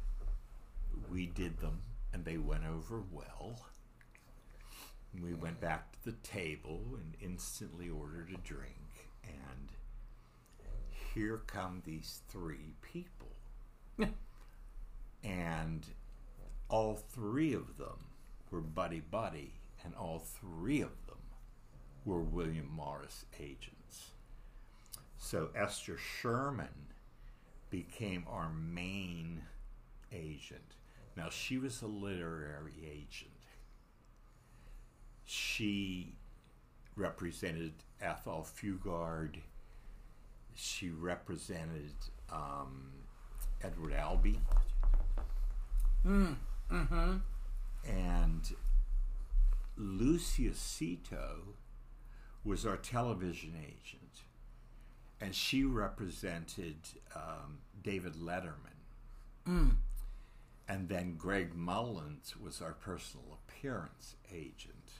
[1.09, 1.81] we did them
[2.13, 3.59] and they went over well.
[5.21, 9.69] We went back to the table and instantly ordered a drink, and
[11.15, 13.31] here come these three people.
[15.23, 15.85] and
[16.69, 18.05] all three of them
[18.51, 19.53] were buddy buddy,
[19.83, 21.17] and all three of them
[22.05, 24.11] were William Morris agents.
[25.17, 26.67] So Esther Sherman
[27.69, 29.43] became our main
[30.11, 30.75] agent.
[31.15, 33.31] Now, she was a literary agent.
[35.25, 36.15] She
[36.95, 39.35] represented Athol Fugard.
[40.55, 41.93] She represented
[42.31, 42.91] um,
[43.61, 44.39] Edward Albee.
[47.87, 48.55] And
[49.79, 51.55] Lucia Cito
[52.43, 54.23] was our television agent
[55.21, 56.75] and she represented
[57.15, 58.53] um, David Letterman.
[60.67, 64.91] And then Greg Mullins was our personal appearance agent.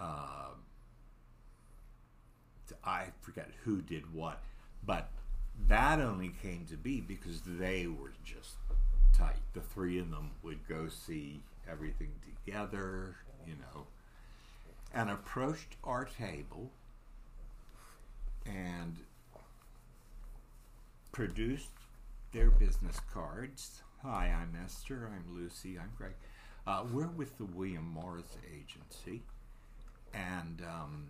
[0.00, 0.54] Uh,
[2.84, 4.42] I forget who did what,
[4.84, 5.10] but
[5.66, 8.56] that only came to be because they were just
[9.12, 9.36] tight.
[9.52, 13.86] The three of them would go see everything together, you know,
[14.94, 16.70] and approached our table
[18.46, 18.96] and
[21.12, 21.70] produced
[22.32, 23.82] their business cards.
[24.02, 25.10] Hi, I'm Esther.
[25.12, 25.78] I'm Lucy.
[25.78, 26.12] I'm Greg.
[26.66, 29.22] Uh, we're with the William Morris Agency.
[30.14, 31.06] And um,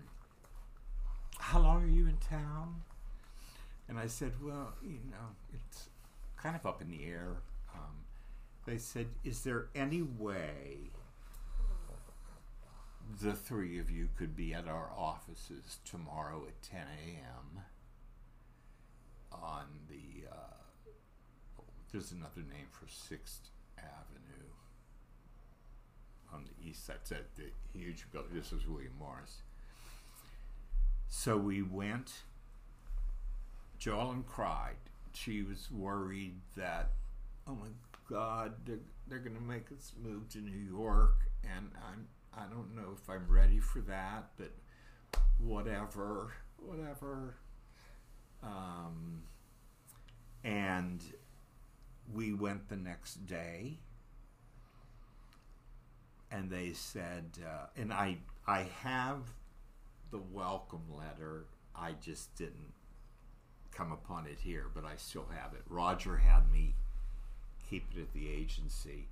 [1.38, 2.82] how long are you in town?
[3.88, 5.88] And I said, well, you know, it's
[6.36, 7.36] kind of up in the air.
[7.74, 7.96] Um,
[8.66, 10.90] they said, is there any way
[13.20, 17.62] the three of you could be at our offices tomorrow at 10 a.m.
[19.32, 24.48] on the, uh, there's another name for 6th Avenue
[26.32, 26.96] on the east side.
[27.00, 28.32] It's at the huge building.
[28.34, 29.42] This was William Morris.
[31.08, 32.12] So we went
[33.80, 34.76] Joellen cried.
[35.14, 36.90] She was worried that,
[37.46, 37.68] oh my
[38.10, 42.06] God, they're, they're going to make us move to New York, and I'm
[42.36, 44.52] I don't know if I'm ready for that, but
[45.38, 47.36] whatever, whatever.
[48.42, 49.22] Um,
[50.44, 51.02] and
[52.12, 53.78] we went the next day,
[56.30, 59.22] and they said, uh, and I I have
[60.10, 61.46] the welcome letter.
[61.74, 62.72] I just didn't
[63.72, 65.62] come upon it here, but I still have it.
[65.68, 66.74] Roger had me
[67.68, 69.08] keep it at the agency,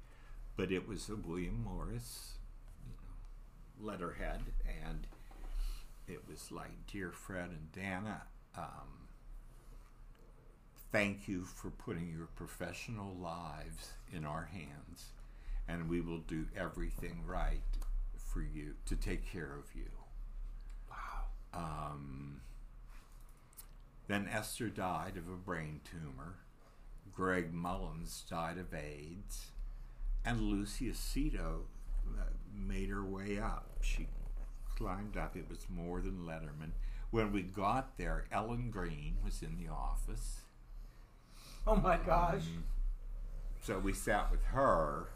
[0.57, 2.36] but it was a William Morris
[3.81, 4.43] letterhead,
[4.85, 5.07] and
[6.07, 8.23] it was like, "Dear Fred and Dana."
[8.57, 9.09] Um,
[10.93, 15.13] thank you for putting your professional lives in our hands,
[15.69, 17.63] and we will do everything right
[18.17, 19.91] for you to take care of you.
[21.53, 22.43] Um,
[24.09, 26.37] then Esther died of a brain tumor.
[27.13, 29.47] Greg Mullins died of AIDS.
[30.25, 31.67] And Lucia Cito
[32.55, 33.79] made her way up.
[33.83, 34.09] She
[34.77, 35.37] climbed up.
[35.37, 36.73] It was more than Letterman.
[37.11, 40.41] When we got there, Ellen Green was in the office.
[41.67, 42.45] Oh my gosh.
[43.63, 45.09] So we sat with her.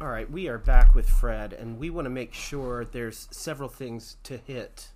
[0.00, 3.68] All right, we are back with Fred, and we want to make sure there's several
[3.68, 4.88] things to hit.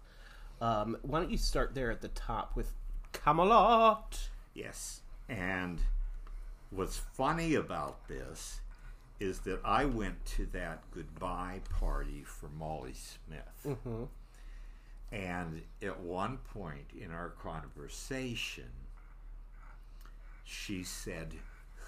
[0.60, 2.72] Um, why don't you start there at the top with
[3.12, 4.28] Camelot?
[4.54, 5.02] Yes.
[5.28, 5.80] And
[6.70, 8.60] what's funny about this
[9.20, 13.76] is that I went to that goodbye party for Molly Smith.
[15.10, 18.70] And at one point in our conversation,
[20.44, 21.34] she said,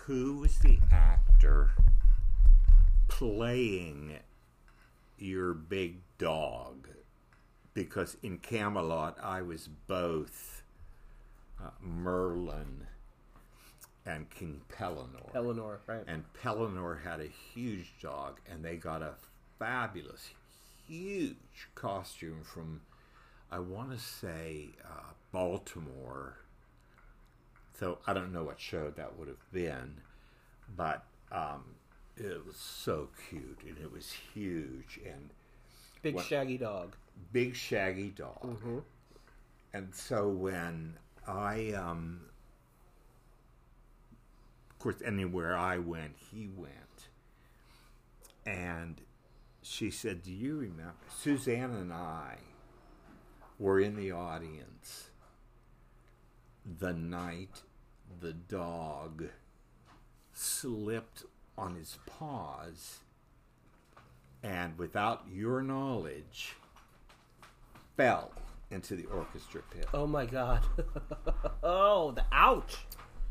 [0.06, 1.70] Who was the actor
[3.08, 4.18] playing
[5.18, 6.88] your big dog?
[7.74, 10.62] Because in Camelot, I was both
[11.62, 12.86] uh, Merlin
[14.06, 15.34] and King Pellinore.
[15.34, 16.04] Eleanor, right?
[16.06, 19.14] And Pellinore had a huge dog, and they got a
[19.58, 20.30] fabulous,
[20.88, 21.36] huge
[21.74, 22.80] costume from,
[23.50, 26.36] I want to say, uh, Baltimore.
[27.78, 29.94] So I don't know what show that would have been,
[30.76, 31.64] but um,
[32.16, 35.30] it was so cute, and it was huge, and
[36.02, 36.94] Big shaggy dog.
[37.32, 38.56] big shaggy dog.
[39.74, 40.96] And so when
[41.28, 42.22] I, um,
[44.80, 46.74] course, anywhere I went, he went.
[48.44, 49.00] And
[49.62, 50.94] she said, Do you remember?
[51.16, 52.36] Suzanne and I
[53.58, 55.10] were in the audience
[56.78, 57.62] the night
[58.20, 59.28] the dog
[60.32, 61.24] slipped
[61.56, 63.00] on his paws
[64.42, 66.54] and without your knowledge
[67.96, 68.32] fell
[68.70, 69.86] into the orchestra pit.
[69.92, 70.62] Oh my god.
[71.62, 72.78] oh, the ouch.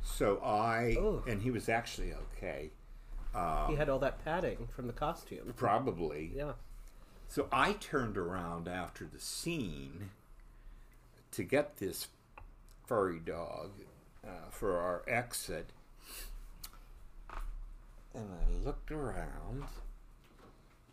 [0.04, 0.97] So I
[1.28, 2.72] and he was actually okay,
[3.70, 5.54] he had all that padding from the costume.
[5.56, 6.32] probably.
[6.36, 6.54] Yeah.
[7.28, 10.10] So I turned around after the scene
[11.32, 12.08] to get this
[12.88, 13.70] furry dog
[14.26, 15.70] uh, for our exit,
[18.16, 19.64] and I looked around,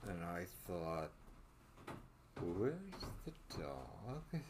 [0.07, 1.11] and I thought,
[2.43, 2.75] "Where's
[3.25, 4.43] the dog?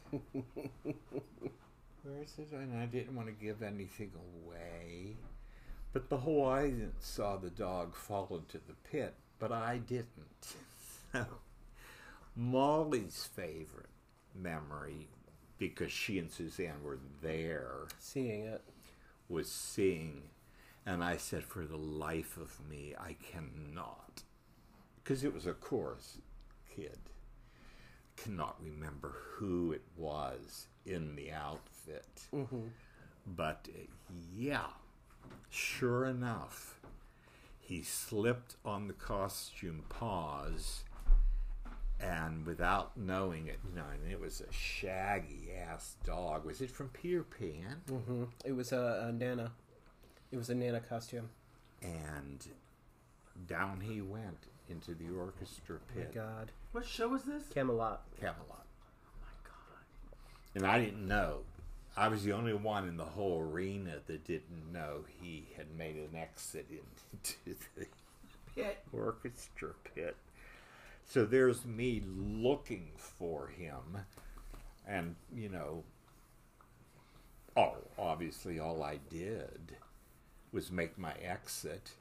[2.07, 5.17] Where's it?" And I didn't want to give anything away,
[5.93, 10.07] but the whole audience saw the dog fall into the pit, but I didn't.
[11.13, 11.25] So.
[12.35, 13.89] Molly's favorite
[14.35, 15.09] memory,
[15.57, 18.61] because she and Suzanne were there, Seeing it.
[19.29, 20.25] was seeing,
[20.85, 24.25] and I said, for the life of me, I cannot,
[25.03, 26.19] because it was a chorus
[26.69, 26.99] kid,
[28.17, 31.76] cannot remember who it was in the outfit.
[33.27, 33.79] But uh,
[34.37, 34.67] yeah,
[35.51, 36.79] sure enough,
[37.59, 40.85] he slipped on the costume paws
[41.99, 46.45] and without knowing it, you know, and it was a shaggy ass dog.
[46.45, 47.81] Was it from Peter Pan?
[47.89, 49.53] hmm It was a, a Nana.
[50.31, 51.31] It was a Nana costume.
[51.83, 52.47] And
[53.49, 56.51] down he went into the orchestra My pit, god.
[56.73, 57.45] What show was this?
[57.53, 58.03] Camelot.
[58.21, 58.67] Camelot.
[59.07, 60.55] Oh my God.
[60.55, 61.41] And I didn't know.
[61.97, 65.97] I was the only one in the whole arena that didn't know he had made
[65.97, 67.87] an exit into the
[68.55, 68.79] Pit.
[68.93, 70.17] orchestra pit.
[71.05, 73.99] So there's me looking for him,
[74.87, 75.85] and you know,
[77.57, 79.77] oh, obviously, all I did
[80.53, 81.93] was make my exit.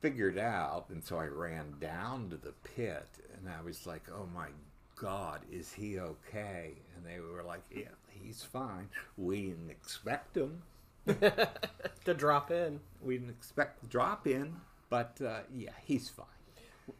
[0.00, 3.06] Figured out, and so I ran down to the pit,
[3.36, 4.48] and I was like, "Oh my
[4.96, 6.72] God, is he okay?
[6.96, 8.88] And they were like, Yeah, he's fine.
[9.16, 10.62] We didn't expect him.
[11.06, 12.80] to drop in.
[13.02, 14.56] We didn't expect to drop in,
[14.88, 16.26] but uh, yeah, he's fine.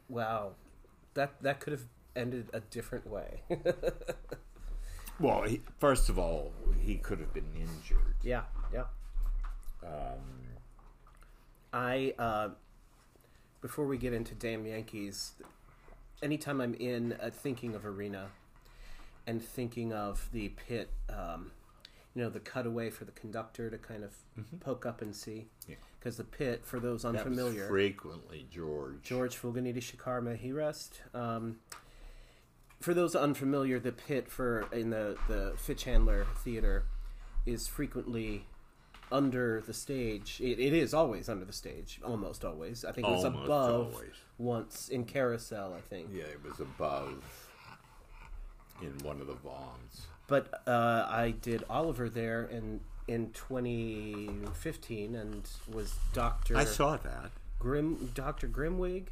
[0.09, 0.53] Wow,
[1.15, 1.85] that that could have
[2.17, 3.43] ended a different way.
[5.23, 8.17] Well, he, first of all, he could have been injured.
[8.23, 8.43] yeah,
[8.73, 8.87] yeah.
[9.85, 10.19] Um,
[11.73, 12.49] I uh,
[13.61, 15.35] before we get into damn Yankees,
[16.23, 18.31] anytime I'm in uh, thinking of arena
[19.27, 21.53] and thinking of the pit, um,
[22.15, 24.13] you know, the cutaway for the conductor to kind of
[24.61, 25.77] poke up and see, Yeah.
[25.99, 29.03] because the pit, for those unfamiliar, frequently George.
[29.03, 31.01] George Fulginiti-Shakar may he rest.
[31.15, 31.61] Um,
[32.81, 36.85] for those unfamiliar, the pit for in the the Fichandler Theater
[37.47, 38.47] is frequently
[39.13, 40.41] under the stage.
[40.41, 42.85] It, it is always under the stage, almost always.
[42.85, 44.11] I think it was Almost above always.
[44.39, 45.75] once in Carousel.
[45.75, 47.23] I think, Yeah, it was above
[48.81, 50.07] in one of the VOMs.
[50.27, 56.57] but uh, I did Oliver there in in 2015 and was Doctor.
[56.57, 57.33] I saw that.
[57.59, 58.49] Grim Dr.
[58.49, 59.07] Grimwig.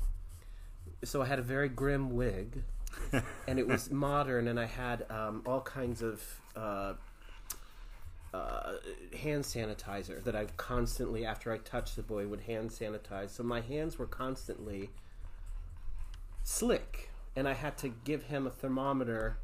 [1.05, 2.63] So I had a very grim wig,
[3.49, 6.23] and it was modern, and I had um, all kinds of
[6.55, 6.95] uh,
[8.35, 8.73] uh,
[9.19, 13.31] hand sanitizer that I constantly, after I touched the boy, would hand sanitize.
[13.31, 14.91] So my hands were constantly
[16.43, 19.39] slick, and I had to give him a thermometer.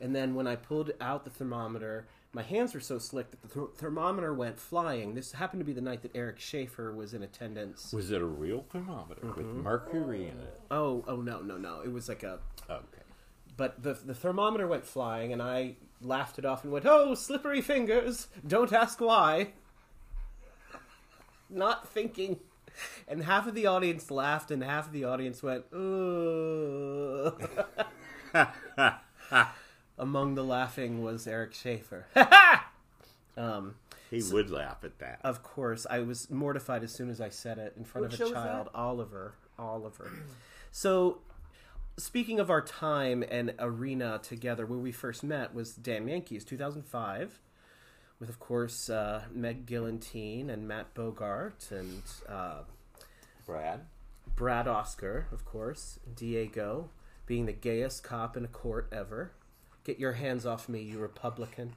[0.00, 3.48] And then when I pulled out the thermometer, my hands were so slick that the
[3.48, 5.14] th- thermometer went flying.
[5.14, 7.92] This happened to be the night that Eric Schaeffer was in attendance.
[7.92, 9.62] Was it a real thermometer with mm-hmm.
[9.62, 10.60] mercury in it?
[10.70, 11.82] Oh, oh no, no, no!
[11.82, 12.38] It was like a,
[12.70, 13.02] Okay.
[13.56, 17.60] but the the thermometer went flying, and I laughed it off and went, "Oh, slippery
[17.60, 18.28] fingers!
[18.46, 19.52] Don't ask why."
[21.50, 22.40] Not thinking,
[23.06, 27.36] and half of the audience laughed, and half of the audience went, "Ooh."
[30.02, 32.06] Among the laughing was Eric Schaeffer.
[33.36, 33.76] um,
[34.10, 35.20] He would laugh at that.
[35.22, 38.28] of course, I was mortified as soon as I said it in front What of
[38.28, 39.34] a child, Oliver.
[39.56, 40.10] Oliver.
[40.72, 41.18] So,
[41.96, 47.38] speaking of our time and arena together, where we first met was Damn Yankees, 2005,
[48.18, 52.62] with of course uh, Meg Gillentine and Matt Bogart and uh,
[53.46, 53.82] Brad?
[54.34, 56.90] Brad Oscar, of course, Diego,
[57.24, 59.30] being the gayest cop in a court ever.
[59.84, 61.74] Get your hands off me, you Republican.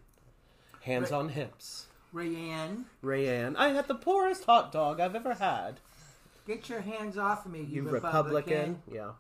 [0.82, 1.18] Hands Right.
[1.18, 1.88] on hips.
[2.14, 5.80] Rayanne, Rayanne, I had the poorest hot dog I've ever had.
[6.48, 8.34] get your hands off me, you, You Republican.
[8.34, 8.82] Republican.
[8.92, 9.12] Yeah.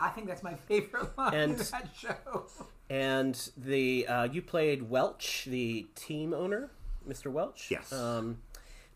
[0.00, 2.46] I think that's my favorite line And- in that show.
[2.88, 6.70] And the uh, you played Welch, the team owner,
[7.08, 7.30] Mr.
[7.32, 7.70] Welch.
[7.70, 7.92] Yes.
[7.92, 8.38] Um,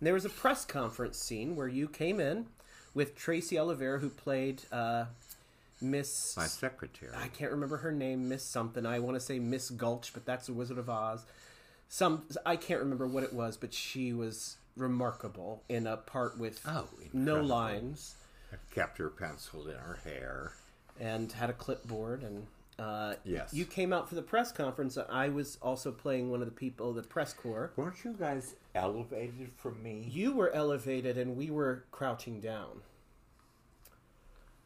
[0.01, 2.47] and there was a press conference scene where you came in
[2.93, 5.05] with Tracy Olivera, who played uh,
[5.81, 6.37] Miss.
[6.37, 7.13] My secretary.
[7.17, 8.87] I can't remember her name, Miss something.
[8.87, 11.25] I want to say Miss Gulch, but that's the Wizard of Oz.
[11.89, 16.61] Some I can't remember what it was, but she was remarkable in a part with
[16.67, 18.17] Oh, no lines
[18.53, 20.53] I kept her penciled in her hair.
[21.01, 22.47] and had a clipboard and.
[22.77, 23.55] Uh, Yes.
[23.55, 24.99] You came out for the press conference.
[25.09, 27.71] I was also playing one of the people, the press corps.
[27.77, 30.09] Weren't you guys elevated from me?
[30.11, 32.81] You were elevated and we were crouching down.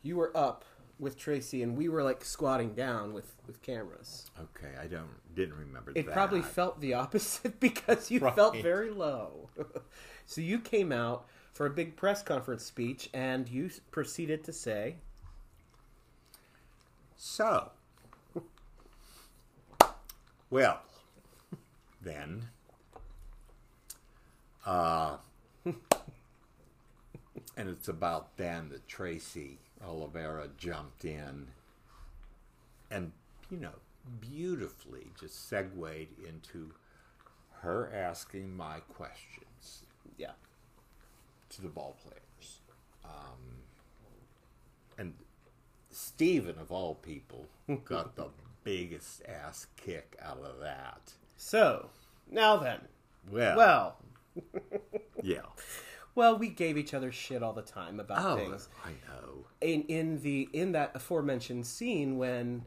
[0.02, 0.64] You were up
[0.98, 4.30] with Tracy and we were like squatting down with, with cameras.
[4.40, 6.00] Okay, I don't didn't remember that.
[6.00, 6.12] It that.
[6.12, 8.34] probably felt the opposite because you Right.
[8.34, 9.48] felt very low.
[10.26, 14.96] so you came out for a big press conference speech and you proceeded to say,
[17.16, 17.70] So,
[20.50, 20.80] well,
[22.00, 22.48] then,
[24.64, 25.16] uh,
[25.64, 25.74] and
[27.68, 31.48] it's about then that Tracy Olivera jumped in
[32.90, 33.12] and,
[33.50, 33.74] you know,
[34.20, 36.72] beautifully just segued into
[37.60, 39.82] her asking my questions
[40.16, 40.32] yeah.
[41.50, 42.60] to the ball players.
[43.04, 43.62] Um,
[44.96, 45.14] and
[45.90, 47.46] Stephen, of all people,
[47.84, 48.28] got the
[48.64, 51.12] biggest ass kick out of that.
[51.36, 51.90] So,
[52.30, 52.80] now then.
[53.30, 53.96] Well, Well,
[55.22, 55.40] yeah.
[56.18, 58.68] well, we gave each other shit all the time about Oh, things.
[58.84, 59.44] I know.
[59.60, 62.64] in in the in that aforementioned scene when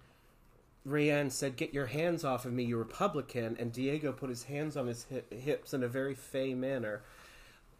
[0.87, 4.77] Rayanne said, "Get your hands off of me, you Republican," and Diego put his hands
[4.77, 7.03] on his hip, hips in a very fey manner.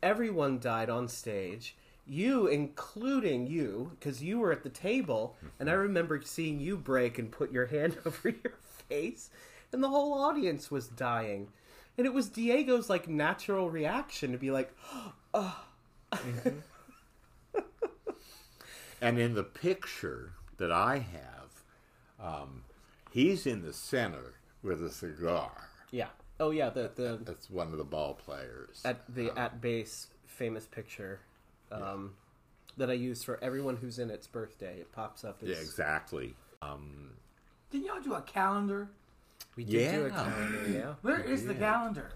[0.03, 1.78] Everyone died on stage.
[2.05, 5.84] You, including you, because you were at the table, and I mm-hmm.
[5.84, 8.55] remember seeing you break and put your hand over your
[8.89, 9.30] face,
[9.72, 11.47] and the whole audience was dying.
[11.97, 14.76] And it was Diego's like natural reaction to be like,
[19.03, 21.41] And in the picture that I have,
[23.11, 25.69] He's in the center with a cigar.
[25.91, 26.07] Yeah.
[26.39, 28.82] Oh yeah, the the That's one of the ball players.
[28.86, 31.19] at the at base famous picture
[31.71, 32.13] um,
[32.77, 34.79] that I use for everyone who's in its birthday.
[34.79, 35.43] It pops up.
[35.43, 36.34] As, yeah, exactly.
[36.61, 37.11] Um,
[37.69, 38.88] Didn't y'all do a calendar?
[39.57, 40.69] We did do a calendar.
[40.69, 40.93] Yeah.
[41.01, 42.11] Where is the calendar?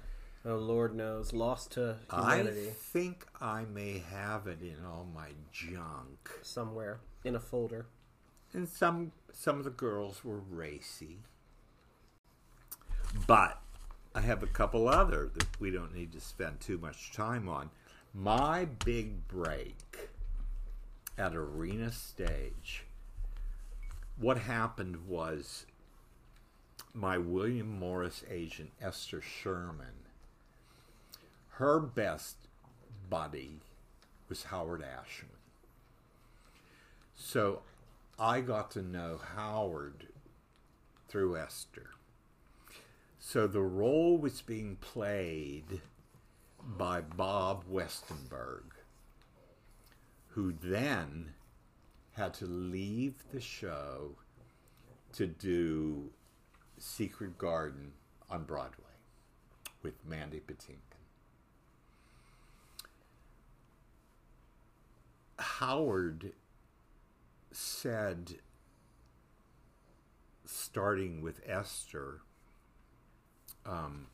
[0.47, 2.67] Oh Lord knows, lost to humanity.
[2.67, 6.29] I think I may have it in all my junk.
[6.43, 7.87] somewhere in a folder.
[8.53, 11.17] And some some of the girls were racy.
[13.25, 13.59] But
[14.13, 17.71] I have a couple other that we don't need to spend too much time on.
[18.13, 20.09] My big break
[21.17, 22.85] at Arena Stage.
[24.17, 25.65] What happened was
[26.93, 30.04] my William Morris agent Esther Sherman.
[31.57, 32.35] Her best
[33.09, 33.61] buddy
[34.27, 35.31] was Howard Ashman.
[37.15, 37.61] So
[38.19, 40.07] I got to know Howard
[41.07, 41.91] through Esther.
[43.19, 45.79] So the role was being played
[46.77, 48.71] by Bob Westenberg,
[50.31, 51.35] who then
[52.11, 54.17] had to leave the show
[55.13, 56.09] to do
[56.77, 57.93] Secret Garden
[58.29, 58.83] on Broadway
[59.81, 60.84] with Mandy Patinkin.
[65.37, 66.31] Howard
[67.51, 68.35] said,
[70.45, 72.21] starting with Esther,
[73.65, 74.07] um,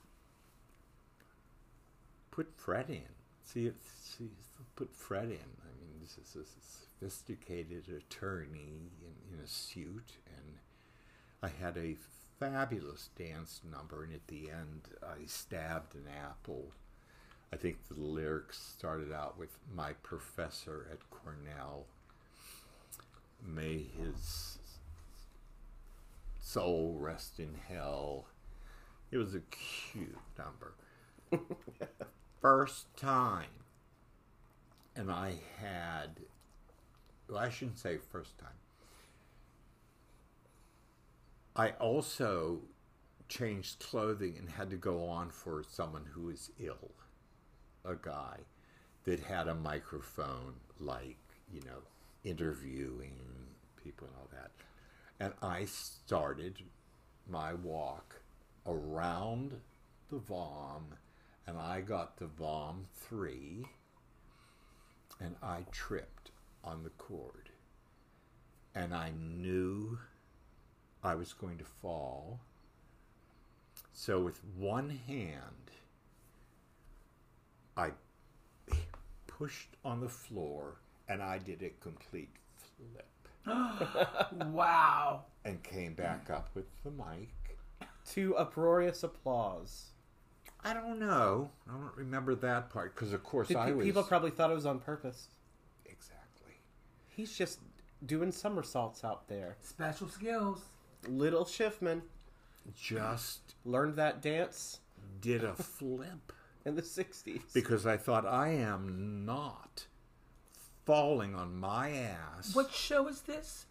[2.31, 3.01] put Fred in.
[3.43, 4.29] See, see,
[4.75, 5.57] put Fred in.
[5.63, 10.57] I mean, this is a sophisticated attorney in, in a suit, and
[11.43, 11.97] I had a
[12.39, 16.71] fabulous dance number, and at the end, I stabbed an apple.
[17.53, 21.85] I think the lyrics started out with "My professor at Cornell."
[23.43, 24.59] May his
[26.39, 28.25] soul rest in hell.
[29.09, 30.73] It was a cute number.
[32.41, 33.49] First time.
[34.95, 36.19] And I had,
[37.29, 38.49] well, I shouldn't say first time.
[41.55, 42.59] I also
[43.29, 46.91] changed clothing and had to go on for someone who was ill.
[47.83, 48.37] A guy
[49.05, 51.17] that had a microphone, like,
[51.51, 51.81] you know,
[52.23, 53.17] interviewing
[53.83, 54.51] people and all that.
[55.19, 56.61] And I started
[57.29, 58.21] my walk
[58.65, 59.59] around
[60.09, 60.95] the VOM,
[61.47, 63.65] and I got the VOM 3,
[65.19, 66.31] and I tripped
[66.63, 67.49] on the cord.
[68.75, 69.97] And I knew
[71.03, 72.39] I was going to fall.
[73.93, 75.71] So, with one hand,
[77.81, 78.75] I
[79.27, 80.75] pushed on the floor
[81.09, 83.07] and I did a complete flip
[84.51, 85.23] Wow.
[85.45, 87.57] and came back up with the mic.
[88.13, 89.87] To uproarious applause.
[90.63, 91.49] I don't know.
[91.67, 94.51] I don't remember that part because, of course, Did I pe- was people probably thought
[94.51, 95.27] it was on purpose?
[95.85, 96.53] exactly.
[97.09, 97.59] He's just
[98.05, 99.57] doing somersaults out there.
[99.61, 100.61] Special skills.
[101.07, 102.01] Little Shiffman
[102.75, 104.79] Just learned that dance
[105.19, 106.31] did a flip
[106.65, 107.53] in the '60s.
[107.53, 109.85] because I thought I am not
[110.85, 112.55] falling on my ass.
[112.55, 113.65] What show is this?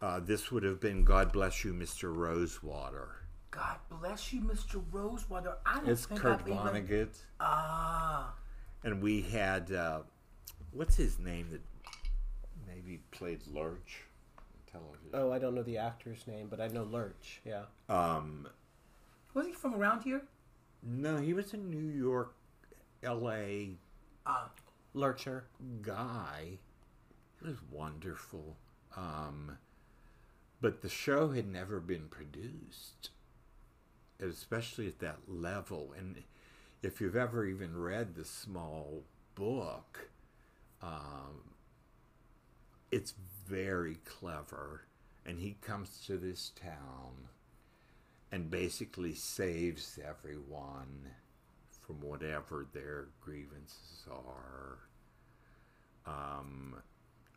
[0.00, 2.14] Uh, this would have been God bless you, Mr.
[2.14, 3.16] Rosewater.
[3.50, 4.82] God bless you, Mr.
[4.92, 5.54] Rosewater.
[5.66, 6.58] I don't It's think Kurt I've even...
[6.58, 7.16] Vonnegut.
[7.40, 8.34] Ah.
[8.84, 10.00] and we had uh,
[10.72, 11.62] what's his name that
[12.66, 14.02] maybe played Lurch
[14.70, 15.08] television.
[15.14, 17.40] oh, I don't know the actor's name, but I know Lurch.
[17.44, 17.62] Yeah.
[17.88, 18.46] Um,
[19.34, 20.22] Was he from around here?
[20.82, 22.34] No, he was a New York,
[23.02, 23.76] L.A.
[24.26, 24.50] Ah.
[24.94, 25.44] Lurcher.
[25.82, 26.58] guy.
[27.40, 28.56] He was wonderful,
[28.96, 29.58] um,
[30.60, 33.10] but the show had never been produced,
[34.20, 35.94] especially at that level.
[35.96, 36.24] And
[36.82, 39.04] if you've ever even read the small
[39.36, 40.10] book,
[40.82, 41.54] um,
[42.90, 43.14] it's
[43.46, 44.82] very clever.
[45.24, 47.28] And he comes to this town
[48.30, 51.08] and basically saves everyone
[51.80, 54.78] from whatever their grievances are.
[56.06, 56.76] Um,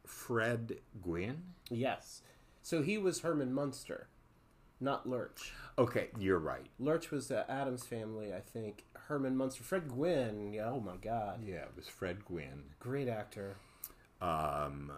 [0.06, 1.44] Fred Gwynne?
[1.70, 2.22] Yes.
[2.62, 4.08] So he was Herman Munster,
[4.80, 5.54] not Lurch.
[5.78, 6.68] Okay, you're right.
[6.80, 8.86] Lurch was the Addams family, I think.
[9.08, 9.64] Herman Munster.
[9.64, 10.54] Fred Gwynne.
[10.54, 11.44] Yeah, oh my God.
[11.46, 12.64] Yeah, it was Fred Gwynne.
[12.80, 13.56] Great actor.
[14.22, 14.92] Um,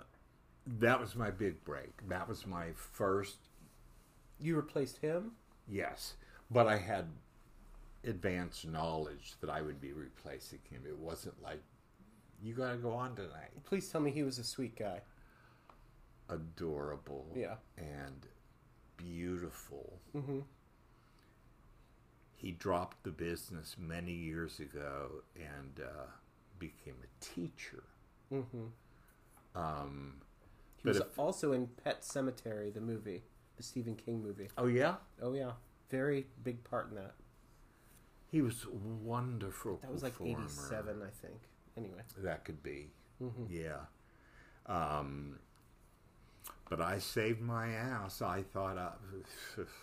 [0.65, 2.07] that was my big break.
[2.09, 3.37] That was my first,
[4.39, 5.31] You replaced him?
[5.67, 6.15] Yes.
[6.51, 7.05] But I had
[8.03, 10.83] advanced knowledge that I would be replacing him.
[10.87, 11.61] It wasn't like,
[12.41, 13.51] you gotta go on tonight.
[13.63, 15.01] Please tell me he was a sweet guy.
[16.29, 17.27] Adorable.
[17.35, 17.55] Yeah.
[17.77, 18.27] And
[18.97, 19.99] beautiful.
[22.35, 26.05] He dropped the business many years ago and uh,
[26.59, 27.83] became a teacher.
[29.55, 30.15] Um,
[30.77, 33.23] He but was if- also in Pet Sematary, the movie,
[33.59, 34.49] Stephen King movie.
[34.57, 35.51] oh yeah, Oh yeah,
[35.89, 37.13] very big part in that.
[38.31, 39.79] he was wonderful.
[39.81, 40.43] That was like performer.
[40.45, 41.39] '87, I think.
[41.77, 42.91] Anyway, That could be.
[43.49, 43.85] Yeah.
[44.65, 45.39] Um,
[46.69, 48.21] but I saved my ass.
[48.21, 48.91] I thought, uh,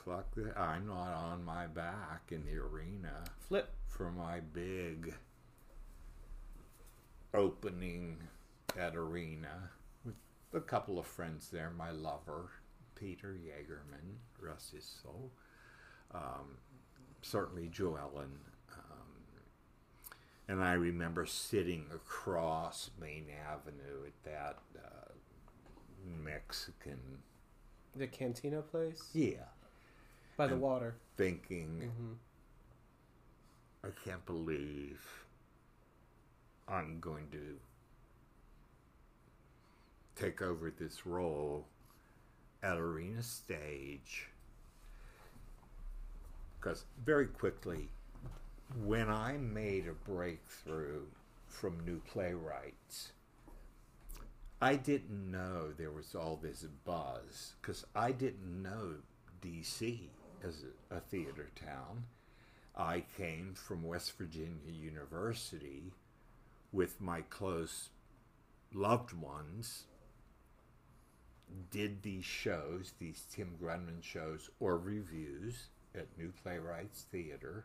[0.05, 0.53] fuck this.
[0.57, 3.73] I'm not on my back in the arena flip.
[3.89, 5.15] for my big
[7.33, 8.19] opening
[8.79, 9.71] at arena
[10.05, 10.15] with
[10.53, 11.71] a couple of friends there.
[11.71, 12.51] My lover,
[13.01, 15.31] Peter Jagerman, rest his soul.
[16.15, 16.59] Um,
[17.23, 18.37] certainly Joellen.
[18.73, 19.09] Um,
[20.49, 25.13] and I remember sitting across Maine Avenue at that uh,
[26.23, 26.99] Mexican,
[27.97, 29.45] The Cantina place yeah,
[30.37, 30.95] by the And- water.
[31.17, 31.91] thinking,
[33.83, 35.01] I can't believe
[36.69, 37.57] I'm going to
[40.17, 41.67] take over this role
[42.63, 44.29] at Arena Stage.
[46.59, 47.89] Because very quickly,
[48.85, 51.03] when I made a breakthrough
[51.49, 53.13] from New Playwrights,
[54.63, 58.97] I didn't know there was all this buzz because I didn't know
[59.43, 60.01] DC
[60.45, 62.05] as a, a theater town.
[62.77, 65.93] I came from West Virginia University
[66.73, 67.89] with my close
[68.73, 69.85] loved ones,
[71.71, 77.65] did these shows, these Tim Grundmann shows or reviews at New Playwrights Theater.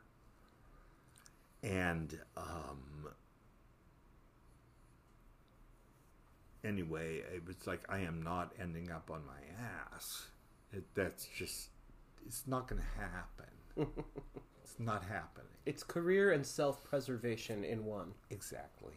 [1.64, 3.10] And um,
[6.64, 9.64] anyway, it was like I am not ending up on my
[9.94, 10.28] ass.
[10.72, 11.70] It, that's just,
[12.26, 14.04] it's not going to happen.
[14.64, 15.48] it's not happening.
[15.66, 18.14] It's career and self-preservation in one.
[18.30, 18.94] Exactly.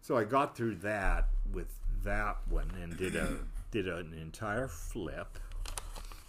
[0.00, 1.72] So I got through that with
[2.06, 3.36] that one and did a
[3.70, 5.38] did an entire flip.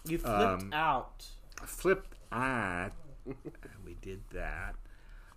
[0.05, 1.25] You flipped Um, out.
[1.65, 2.91] Flipped eye.
[3.85, 4.75] we did that.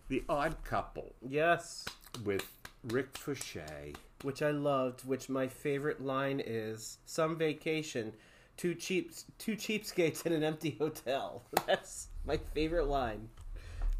[0.08, 1.84] The Odd Couple Yes,
[2.24, 2.46] with
[2.84, 3.94] Rick Foucheux.
[4.22, 5.04] which I loved.
[5.06, 8.12] Which my favorite line is: "Some vacation,
[8.56, 13.28] two cheap, two cheapskates in an empty hotel." That's my favorite line.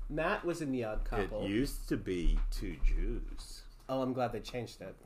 [0.09, 1.45] Matt was in the Odd Couple.
[1.45, 3.63] It used to be two Jews.
[3.89, 4.97] oh, I'm glad they changed it.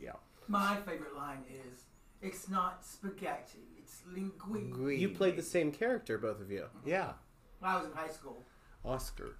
[0.00, 0.12] Yeah.
[0.48, 1.84] My favorite line is,
[2.22, 6.66] "It's not spaghetti, it's linguine." You played the same character, both of you.
[6.84, 7.12] Yeah.
[7.60, 8.44] When I was in high school.
[8.84, 9.36] Oscar.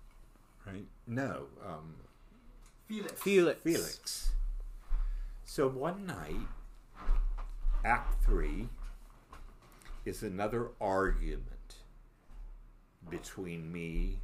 [0.67, 0.87] Right?
[1.07, 1.47] No.
[1.65, 1.95] Um,
[2.87, 3.21] Felix.
[3.23, 3.61] Felix.
[3.63, 4.33] Felix.
[5.45, 6.47] So one night,
[7.85, 8.69] Act Three
[10.05, 11.77] is another argument
[13.09, 14.21] between me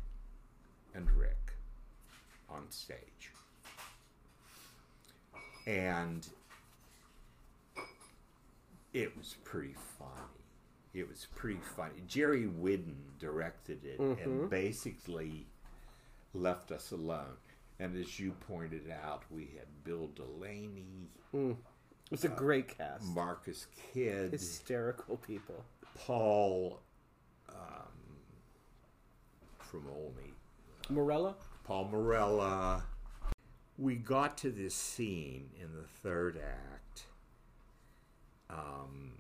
[0.95, 1.55] and Rick
[2.51, 3.33] on stage.
[5.67, 6.29] And
[8.95, 10.11] it was pretty funny.
[10.95, 12.03] It was pretty funny.
[12.07, 14.47] Jerry Whiddon directed it and mm-hmm.
[14.47, 15.47] basically
[16.33, 17.37] left us alone.
[17.81, 21.51] And as you pointed out, we had Bill Delaney, mm.
[21.51, 23.05] It was a uh, great cast.
[23.07, 25.65] Marcus Kyd, Hysterical people.
[25.97, 26.81] Paul
[27.49, 27.57] um,
[29.59, 30.35] from Olney,
[30.89, 31.35] uh, Morella.
[31.65, 32.85] Paul Morella.
[33.79, 36.84] We got to this scene in the third act.
[38.55, 39.13] Um,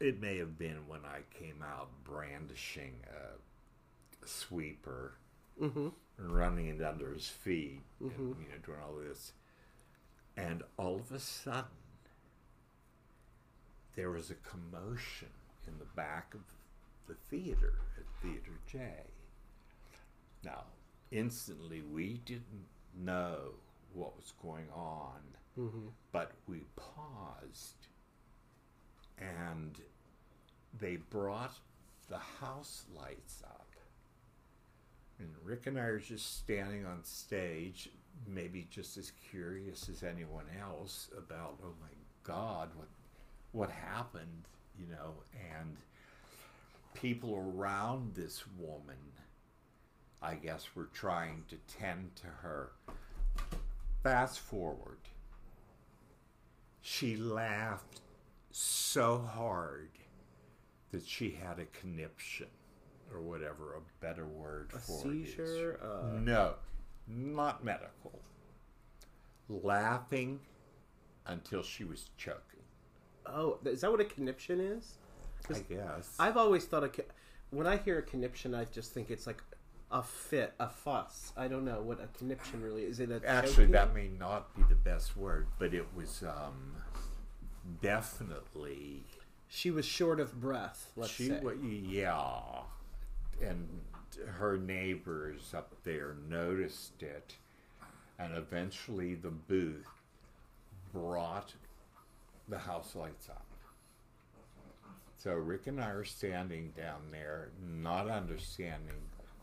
[0.00, 5.14] it may have been when I came out brandishing a sweeper
[5.60, 5.88] mm-hmm.
[6.18, 8.42] and running it under his feet and mm-hmm.
[8.42, 9.32] you know doing all this.
[10.36, 11.64] And all of a sudden,
[13.96, 15.30] there was a commotion
[15.66, 16.40] in the back of
[17.08, 18.78] the theater at Theater J.
[20.44, 20.64] Now,
[21.10, 22.66] instantly, we didn't
[22.96, 23.54] know
[23.92, 25.20] what was going on,
[25.58, 25.88] mm-hmm.
[26.12, 27.87] but we paused
[29.20, 29.80] and
[30.80, 31.54] they brought
[32.08, 33.66] the house lights up.
[35.18, 37.90] And Rick and I are just standing on stage,
[38.26, 41.88] maybe just as curious as anyone else about, oh my
[42.22, 42.88] God, what
[43.52, 44.44] what happened,
[44.78, 45.14] you know,
[45.56, 45.76] and
[46.94, 48.98] people around this woman,
[50.20, 52.72] I guess, were trying to tend to her.
[54.02, 54.98] Fast forward,
[56.82, 58.00] she laughed
[58.50, 59.90] so hard
[60.92, 62.46] that she had a conniption,
[63.12, 65.28] or whatever a better word A for it is.
[65.30, 65.80] seizure.
[65.82, 66.54] Uh, No,
[67.06, 68.20] not medical.
[69.48, 70.40] Laughing
[71.26, 72.42] until she was choking.
[73.26, 74.96] oh, is that what a conniption is?
[75.50, 76.14] I guess.
[76.18, 76.90] I've always thought a,
[77.50, 79.42] when I hear a conniption, I just think it's like
[79.90, 81.32] a fit, a fuss.
[81.36, 83.00] I don't know what a conniption really is.
[83.00, 86.74] Is It a Actually, that may not be the best word, but it was um,
[87.82, 89.04] definitely
[89.48, 90.92] she was short of breath.
[90.96, 91.28] Let's she.
[91.28, 91.40] say.
[91.62, 92.30] yeah,
[93.42, 93.66] and
[94.26, 97.36] her neighbors up there noticed it,
[98.18, 99.88] and eventually the booth
[100.92, 101.54] brought
[102.48, 103.44] the house lights up.
[105.18, 108.94] So Rick and I are standing down there, not understanding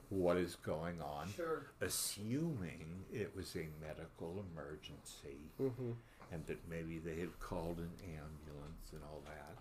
[0.10, 1.66] what is going on, Sure.
[1.82, 5.92] assuming it was a medical emergency mm-hmm.
[6.32, 9.58] And that maybe they had called an ambulance and all that.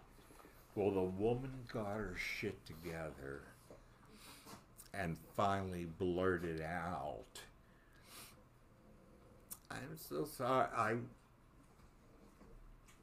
[0.75, 3.43] Well, the woman got her shit together
[4.93, 7.25] and finally blurted out,
[9.71, 10.69] I'm so sorry.
[10.77, 10.97] I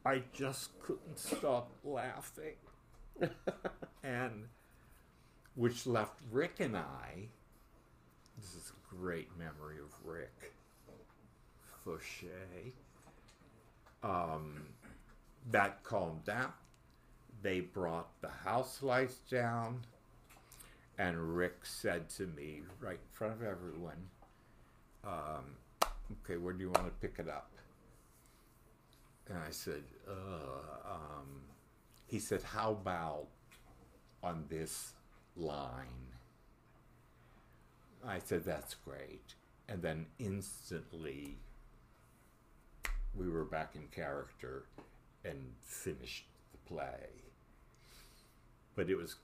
[0.03, 2.55] I just couldn't stop laughing.
[4.03, 4.47] and
[5.55, 7.27] which left Rick and I
[8.41, 10.53] this is a great memory of Rick
[11.85, 12.71] Foucheux.
[14.03, 14.67] Um,
[15.51, 16.53] that calmed down.
[17.41, 19.81] They brought the house lights down,
[20.97, 24.09] and Rick said to me right in front of everyone,
[25.03, 25.55] um,
[26.23, 27.51] "Okay, where do you want to pick it up?"
[29.27, 31.41] And I said, uh, um,
[32.05, 33.27] "He said, how about
[34.21, 34.93] on this
[35.35, 36.11] line?"
[38.05, 39.35] I said, that's great.
[39.67, 41.37] And then instantly,
[43.15, 44.63] we were back in character
[45.25, 47.09] and finished the play.
[48.75, 49.15] But it was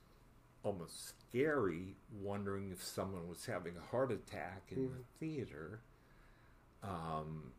[0.63, 5.79] almost scary wondering if someone was having a heart attack in the theater.
[6.83, 7.51] Um,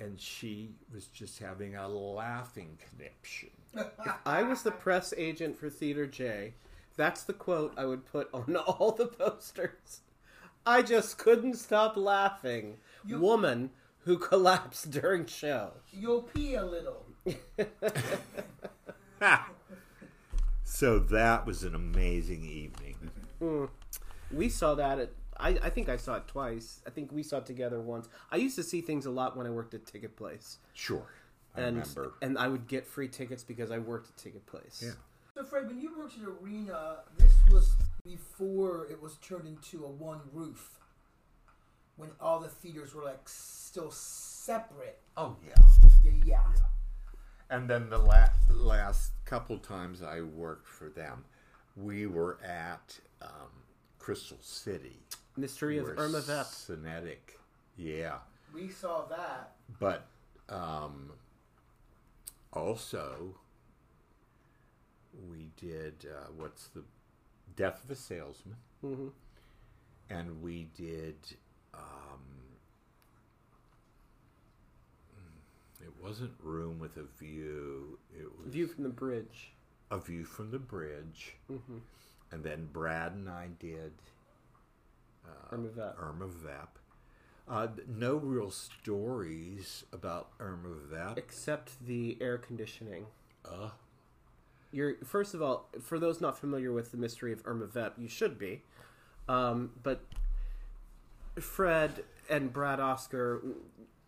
[0.00, 3.50] and she was just having a laughing conniption.
[3.74, 6.54] if I was the press agent for Theater J.
[6.96, 10.00] That's the quote I would put on all the posters.
[10.66, 12.78] I just couldn't stop laughing.
[13.04, 13.70] You- Woman
[14.08, 15.70] who collapsed during show.
[15.92, 17.04] You'll pee a little.
[20.64, 23.10] So that was an amazing evening.
[23.42, 23.68] Mm.
[24.30, 25.10] We saw that at.
[25.40, 26.80] I, I think I saw it twice.
[26.86, 28.08] I think we saw it together once.
[28.30, 31.02] I used to see things a lot when I worked at Ticket Place, Sure.
[31.56, 32.12] I and remember.
[32.22, 34.82] and I would get free tickets because I worked at Ticket Place.
[34.84, 34.92] Yeah.
[35.34, 39.88] So, Fred, when you worked at Arena, this was before it was turned into a
[39.88, 40.78] one roof.
[41.96, 43.28] When all the theaters were like
[43.68, 44.98] still separate.
[45.16, 45.54] Oh, yeah.
[46.02, 46.12] Yeah.
[46.24, 46.40] yeah.
[47.50, 51.24] And then the la- last couple times I worked for them,
[51.76, 53.50] we were at um,
[53.98, 54.96] Crystal City.
[55.36, 56.46] Mystery of where Irma Vep.
[56.46, 57.38] Cinetic.
[57.76, 58.18] Yeah.
[58.54, 59.52] We saw that.
[59.78, 60.06] But
[60.48, 61.12] um,
[62.54, 63.34] also,
[65.30, 66.82] we did uh, what's the
[67.56, 69.10] Death of a Salesman, Mhm.
[70.10, 71.16] and we did.
[71.74, 72.20] Um,
[75.14, 75.40] mm,
[75.80, 77.98] it wasn't Room with a View.
[78.14, 79.52] It was View from the bridge.
[79.90, 81.80] A View from the Bridge, Mhm.
[82.30, 83.92] and then Brad and I did
[85.50, 85.96] Irma Vep.
[85.98, 86.78] Irma Vep.
[87.46, 91.16] Uh, no real stories about Irma Vep.
[91.16, 93.06] Except the air conditioning.
[93.44, 93.70] Uh,
[94.70, 98.08] You're first of all, for those not familiar with the mystery of Irma Vep, you
[98.08, 98.62] should be.
[99.26, 100.00] Um, but
[101.40, 103.42] Fred and Brad Oscar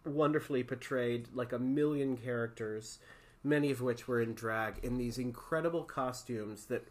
[0.04, 2.98] wonderfully portrayed like a million characters,
[3.44, 6.86] many of which were in drag in these incredible costumes that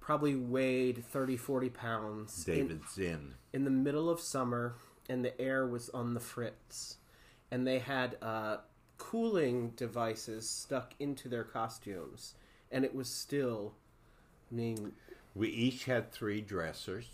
[0.00, 2.46] probably weighed 30, 40 pounds.
[2.48, 3.34] in- David Zinn.
[3.52, 4.74] in the middle of summer
[5.08, 6.96] and the air was on the fritz
[7.50, 8.58] and they had uh,
[8.98, 12.34] cooling devices stuck into their costumes
[12.70, 13.74] and it was still
[14.50, 14.92] I mean
[15.34, 17.08] We each had three dressers,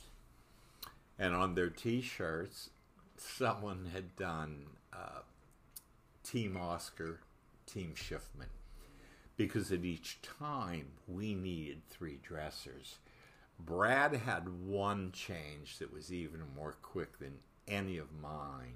[1.19, 2.71] and on their T-shirts,
[3.17, 5.21] someone had done uh,
[6.25, 7.21] Team Oscar,
[7.67, 8.49] Team Shiffman,
[9.37, 12.99] because at each time we needed three dressers.
[13.59, 17.35] Brad had one change that was even more quick than
[17.69, 18.75] any of mine.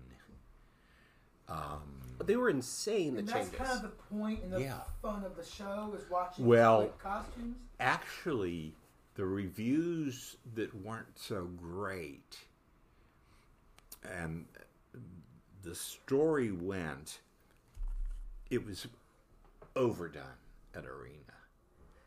[2.16, 4.80] But they were insane the And that's changes kind of the point and the Yeah.
[5.02, 7.56] fun of the show is watching Well- split costumes.
[7.80, 8.74] actually
[9.14, 12.46] the reviews that weren't so great
[14.02, 14.46] and
[15.64, 17.20] the story went
[18.50, 18.86] it was
[19.76, 20.22] overdone
[20.74, 21.34] at arena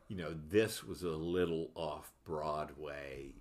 [0.08, 3.34] you know this was a little off broadway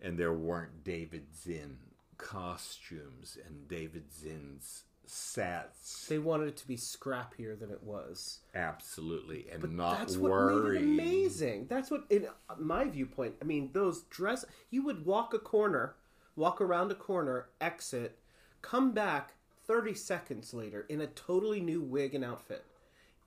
[0.00, 1.76] and there weren't david zinn
[2.16, 6.06] costumes and david zinn's sets.
[6.06, 8.40] They wanted it to be scrappier than it was.
[8.54, 10.80] Absolutely, and But not that's what worry.
[10.80, 11.66] made it amazing.
[11.68, 12.26] That's what, in
[12.58, 14.44] my viewpoint, I mean, those dress.
[14.70, 15.94] You would walk a corner,
[16.36, 18.18] walk around a corner, exit,
[18.62, 19.34] come back
[19.66, 22.64] thirty seconds later in a totally new wig and outfit,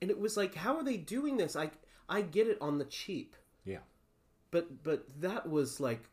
[0.00, 1.56] and it was like, how are they doing this?
[1.56, 1.70] I
[2.08, 3.78] I get it on the cheap, Yeah,
[4.50, 6.08] but but that was like,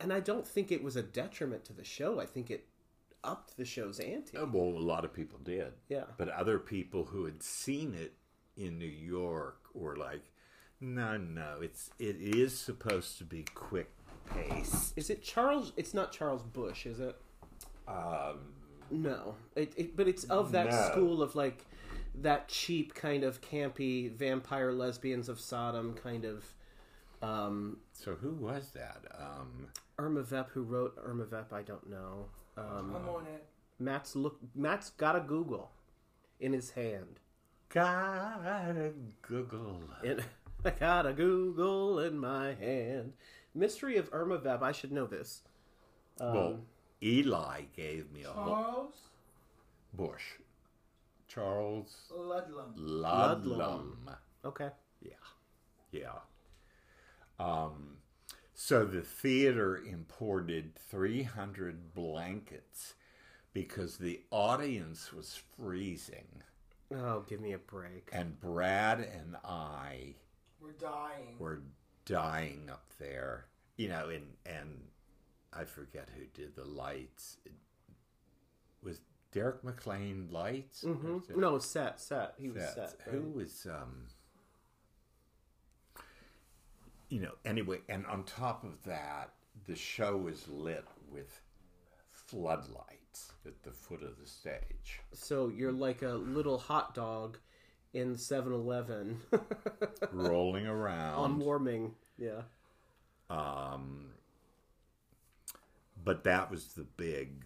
[0.00, 2.20] and I don't think it was a detriment to the show.
[2.20, 2.66] I think it
[3.22, 4.36] upped the show's ante.
[4.36, 5.72] Uh, well, a lot of people did.
[5.88, 6.04] Yeah.
[6.18, 8.14] but other people who had seen it
[8.56, 10.30] in New York were like,
[10.80, 13.90] "No, no, it's it is supposed to be quick
[14.26, 15.72] pace." Is it Charles?
[15.76, 17.16] It's not Charles Busch, is it?
[17.88, 18.52] Um,
[18.90, 20.90] No, it, it but it's of that No.
[20.90, 21.64] school of like
[22.16, 26.44] that cheap kind of campy vampire lesbians of Sodom kind of
[27.22, 29.02] um, so who was that?
[29.18, 29.68] Um,
[29.98, 31.52] Irma Vep who wrote Irma Vep.
[31.54, 32.26] I don't know.
[32.58, 33.46] Um, I'm on it.
[33.78, 34.38] Matt's look.
[34.54, 35.70] Matt's got a Google
[36.38, 37.20] in his hand.
[37.70, 39.80] gotta Google.
[40.04, 40.22] And
[40.64, 43.14] I got a Google in my hand.
[43.54, 44.62] Mystery of Irma Vep.
[44.62, 45.42] I should know this.
[46.20, 46.60] well,
[47.04, 48.94] Eli gave me a whole Charles
[49.92, 50.22] Busch.
[51.28, 52.72] Charles Ludlam.
[52.76, 54.10] Ludlam.
[54.44, 54.70] Okay.
[55.02, 55.12] Yeah,
[55.92, 56.18] yeah.
[57.38, 57.98] Um,
[58.54, 62.94] so the theater imported 300 blankets
[63.52, 66.42] because the audience was freezing,
[66.94, 68.08] Oh, give me a break.
[68.12, 70.14] and Brad and I
[70.60, 71.36] We're dying.
[71.38, 71.62] were
[72.04, 73.46] dying up there.
[73.76, 74.82] You know, and and
[75.56, 77.38] I forget who did the lights.
[77.44, 77.52] It
[78.82, 79.00] was
[79.32, 80.82] Derek McLane lights?
[80.82, 82.34] Hmm it No, set, set.
[82.38, 82.92] He was sets?
[82.92, 83.00] set.
[83.10, 84.06] Who was um
[87.08, 89.30] you know, anyway, and on top of that,
[89.66, 91.40] the show is lit with
[92.10, 95.00] floodlights at the foot of the stage.
[95.12, 97.38] So you're like a little hot dog
[97.92, 99.20] in 7-Eleven
[100.12, 101.94] rolling around on warming.
[102.18, 102.42] Yeah.
[103.30, 104.06] Um,
[106.04, 107.44] but that was the big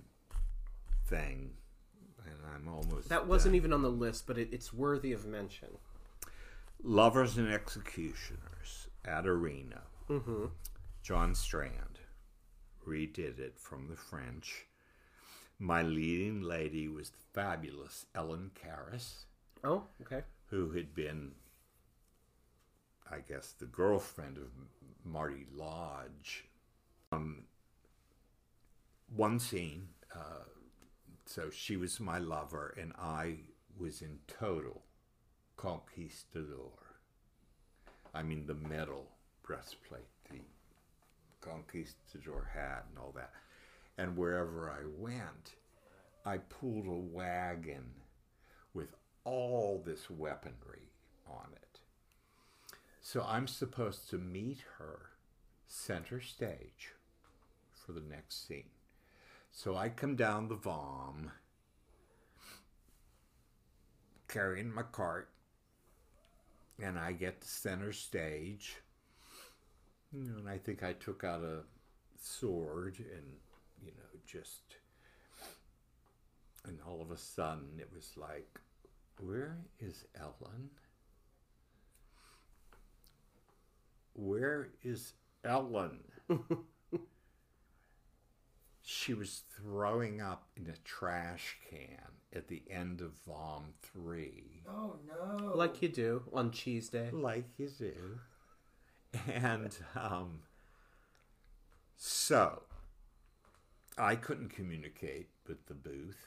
[1.07, 1.51] thing,
[2.25, 3.57] and I'm almost That wasn't done.
[3.57, 5.69] even on the list, but it, it's worthy of mention.
[6.83, 9.83] Lovers and Executioners at Arena.
[10.09, 10.47] Mm-hmm.
[11.03, 12.01] John Strand
[12.87, 14.67] redid it from the French.
[15.59, 19.25] My leading lady was the fabulous Ellen Karras,
[19.65, 20.23] Oh, okay.
[20.51, 21.33] who had been,
[23.11, 24.51] I guess, the girlfriend of
[25.05, 26.45] Marty Lodge.
[27.11, 27.45] Um,
[29.15, 30.45] one scene, uh,
[31.27, 33.41] so she was my lover, and I
[33.79, 34.83] was in total
[35.57, 36.97] conquistador.
[38.15, 39.07] I mean, the metal
[39.43, 40.41] breastplate, the
[41.41, 43.33] conquistador hat, and all that.
[43.97, 45.55] And wherever I went,
[46.25, 47.91] I pulled a wagon
[48.75, 48.95] with
[49.25, 50.93] all this weaponry
[51.27, 51.81] on it.
[53.01, 55.11] So I'm supposed to meet her
[55.67, 56.93] center stage
[57.75, 58.71] for the next scene.
[59.59, 61.33] So I come down the vom
[64.29, 65.31] carrying my cart
[66.81, 68.77] and I get to center stage.
[70.13, 71.63] And I think I took out a
[72.17, 73.27] sword and,
[73.83, 74.77] you know, just.
[76.65, 78.61] And all of a sudden it was like,
[79.19, 80.71] where is Ellen?
[84.15, 85.99] Where is Ellen?
[88.91, 94.95] she was throwing up in a trash can at the end of Vom 3 Oh
[95.07, 95.53] no.
[95.55, 97.11] Like you do on Cheese Day.
[97.13, 98.21] like you do.
[99.31, 100.41] And um,
[101.99, 102.63] so
[103.99, 106.27] I couldn't communicate with the booth,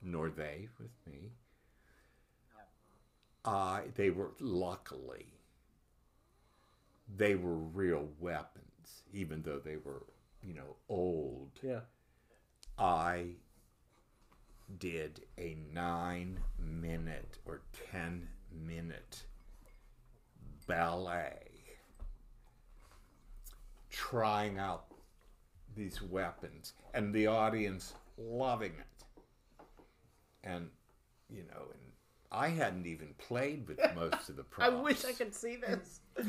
[0.00, 1.32] nor they with me.
[3.44, 5.26] Uh, they were luckily
[7.16, 10.02] they were real weapons, even though they were,
[10.42, 11.50] you know, old.
[11.62, 11.80] Yeah.
[12.78, 13.36] I
[14.78, 19.24] did a nine minute or ten minute
[20.66, 21.38] ballet
[23.90, 24.86] trying out
[25.76, 29.04] these weapons and the audience loving it.
[30.44, 30.70] And,
[31.30, 31.91] you know, and
[32.32, 34.72] I hadn't even played with most of the props.
[34.72, 36.00] I wish I could see this.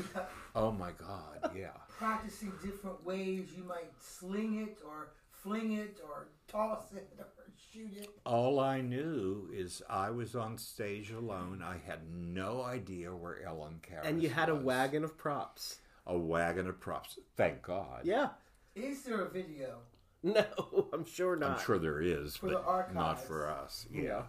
[0.55, 1.69] Oh my God, yeah.
[1.89, 7.25] Practicing different ways you might sling it or fling it or toss it or
[7.71, 8.09] shoot it.
[8.23, 11.63] All I knew is I was on stage alone.
[11.65, 15.80] I had no idea where Ellen Karras And you had a wagon of props.
[16.05, 17.17] a wagon of props.
[17.35, 18.01] Thank God.
[18.03, 18.30] Yeah.
[18.75, 19.80] Is there a video
[20.21, 20.45] No,
[20.93, 21.59] I'm sure not.
[21.59, 23.88] I'm sure there is, For the but not for us.
[23.91, 24.23] Yeah.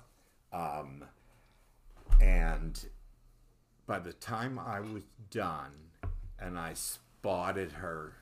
[0.52, 1.05] Um,
[2.20, 2.85] and
[3.86, 5.73] by the time I was done
[6.39, 8.15] and I spotted her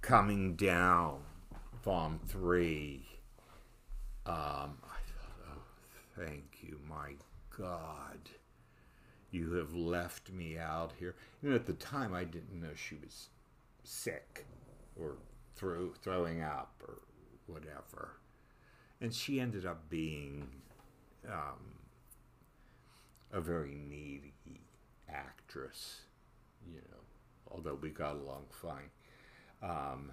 [0.00, 1.20] coming down
[1.84, 3.02] Vom 3,
[4.26, 5.62] um, I thought, oh,
[6.16, 7.12] thank you, my
[7.56, 8.30] God.
[9.30, 11.14] You have left me out here.
[11.42, 13.28] Know, at the time, I didn't know she was
[13.82, 14.46] sick
[14.98, 15.16] or
[15.56, 17.00] throw, throwing up or
[17.46, 18.16] whatever.
[19.00, 20.48] And she ended up being
[21.28, 21.74] um,
[23.34, 24.32] a very needy
[25.08, 26.02] actress,
[26.66, 27.00] you know,
[27.50, 28.90] although we got along fine.
[29.62, 30.12] Um,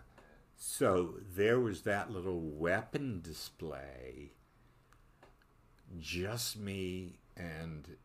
[0.58, 4.32] so there was that little weapon display,
[6.00, 7.98] just me and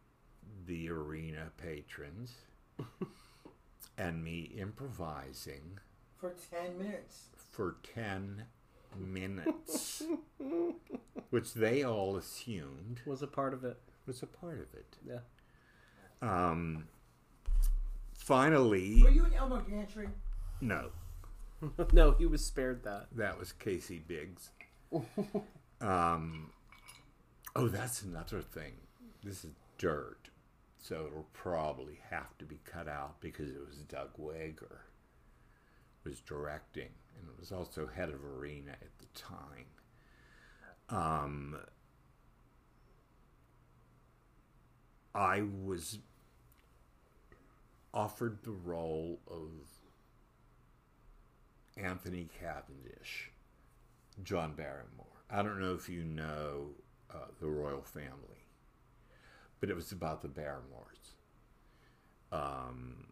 [0.67, 2.35] the arena patrons,
[3.99, 5.79] and me improvising
[6.17, 7.29] For 10 minutes.
[7.37, 8.45] for 10
[8.99, 10.03] minutes,
[11.31, 13.81] which they all assumed Was a part of it.
[14.07, 14.97] Was a part of it.
[15.05, 15.19] Yeah.
[16.23, 16.87] Um,
[18.15, 20.09] finally, Were you in Elmer Gantry?
[20.61, 20.91] no,
[21.93, 23.07] no, he was spared that.
[23.17, 24.51] that was Casey Biggs.
[25.81, 26.51] um,
[27.55, 28.73] oh, that's another thing.
[29.25, 30.31] This is dirt,
[30.79, 34.83] so it'll probably have to be cut out because it was Doug Wager
[36.05, 39.67] was directing, and it was also head of arena at the time.
[40.89, 41.57] Um,
[45.17, 45.99] I was
[47.95, 49.51] offered the role of
[51.83, 53.31] Anthony Cavendish,
[54.23, 55.07] John Barrymore.
[55.31, 56.67] I don't know if you know
[57.11, 58.45] uh, the royal family,
[59.59, 61.15] but it was about the Barrymores.
[62.31, 63.07] Um,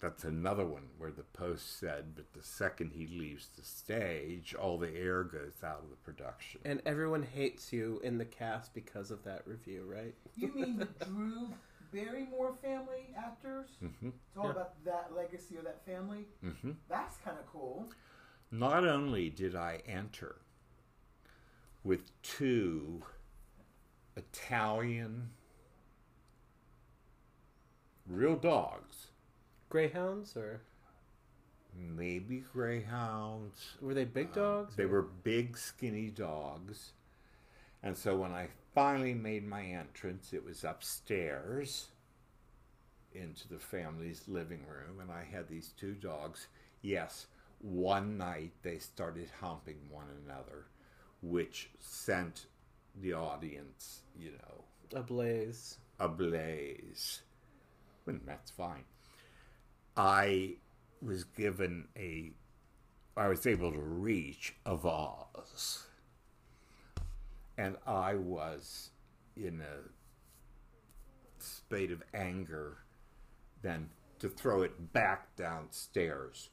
[0.00, 4.78] that's another one where the post said, but the second he leaves the stage, all
[4.78, 6.60] the air goes out of the production.
[6.64, 10.14] And everyone hates you in the cast because of that review, right?
[10.36, 11.48] You mean the Drew
[11.92, 13.68] Barrymore family actors?
[13.80, 14.50] hmm It's all Yeah.
[14.52, 16.26] about that legacy of that family.
[16.42, 17.90] hmm That's kind of cool.
[18.50, 20.36] Not only did I enter
[21.84, 23.02] with two
[24.16, 25.30] Italian
[28.06, 29.09] real dogs,
[29.70, 30.60] Greyhounds, or
[31.74, 33.76] maybe greyhounds.
[33.80, 34.76] were they big uh, dogs?
[34.76, 36.92] They or- were big, skinny dogs.
[37.82, 41.86] And so when I finally made my entrance, it was upstairs
[43.14, 46.48] into the family's living room, and I had these two dogs.
[46.82, 47.26] Yes,
[47.60, 50.66] one night they started humping one another,
[51.22, 52.46] which sent
[53.00, 54.64] the audience, you know,
[54.98, 55.78] ablaze.
[55.98, 57.22] ablaze.
[58.06, 58.84] And that's fine.
[59.96, 60.54] I
[61.02, 62.32] was given a,
[63.16, 65.86] I was able to reach a vase.
[67.58, 68.90] And I was
[69.36, 72.78] in a state of anger
[73.62, 76.50] then to throw it back downstairs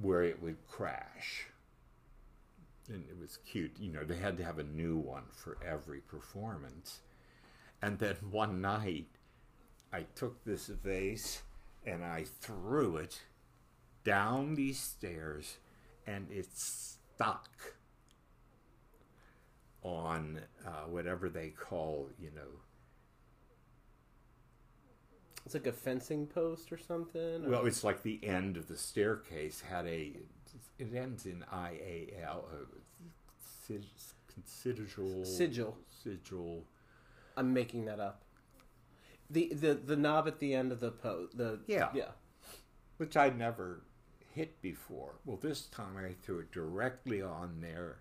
[0.00, 1.46] where it would crash.
[2.88, 3.72] And it was cute.
[3.80, 7.00] You know, they had to have a new one for every performance.
[7.82, 9.06] And then one night,
[9.92, 11.42] I took this vase
[11.86, 13.22] and I threw it
[14.04, 15.56] down these stairs,
[16.06, 17.74] and it stuck
[19.82, 22.60] on uh, whatever they call, you know.
[25.44, 27.44] It's like a fencing post or something.
[27.44, 30.12] or- Well, it's like the end of the staircase had a.
[30.78, 32.44] It ends in I A L.
[32.52, 32.56] uh,
[35.24, 35.76] Sigil.
[36.02, 36.64] Sigil.
[37.36, 38.22] I'm making that up.
[39.30, 41.90] The the the knob at the end of the po the Yeah.
[41.94, 42.10] yeah
[42.96, 43.82] which I'd never
[44.34, 45.14] hit before.
[45.24, 47.98] Well, this time I threw it directly on there,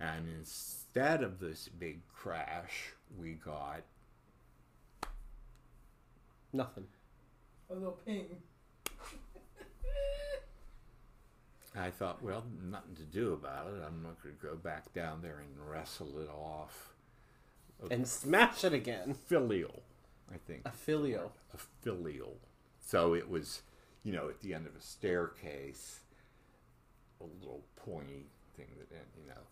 [0.00, 3.82] and instead of this big crash, we got
[6.52, 6.86] nothing.
[7.70, 8.26] A little ping.
[11.74, 13.82] I thought, well, nothing to do about it.
[13.86, 16.90] I'm not going to go back down there and wrestle it off.
[17.90, 19.16] And smash it again.
[19.26, 19.80] Filial,
[20.32, 20.62] I think.
[20.64, 21.32] A filio.
[21.54, 22.38] a filial.
[22.80, 23.62] So it was,
[24.02, 26.00] you know, at the end of a staircase,
[27.20, 28.26] a little pointy
[28.56, 29.42] thing that, you know,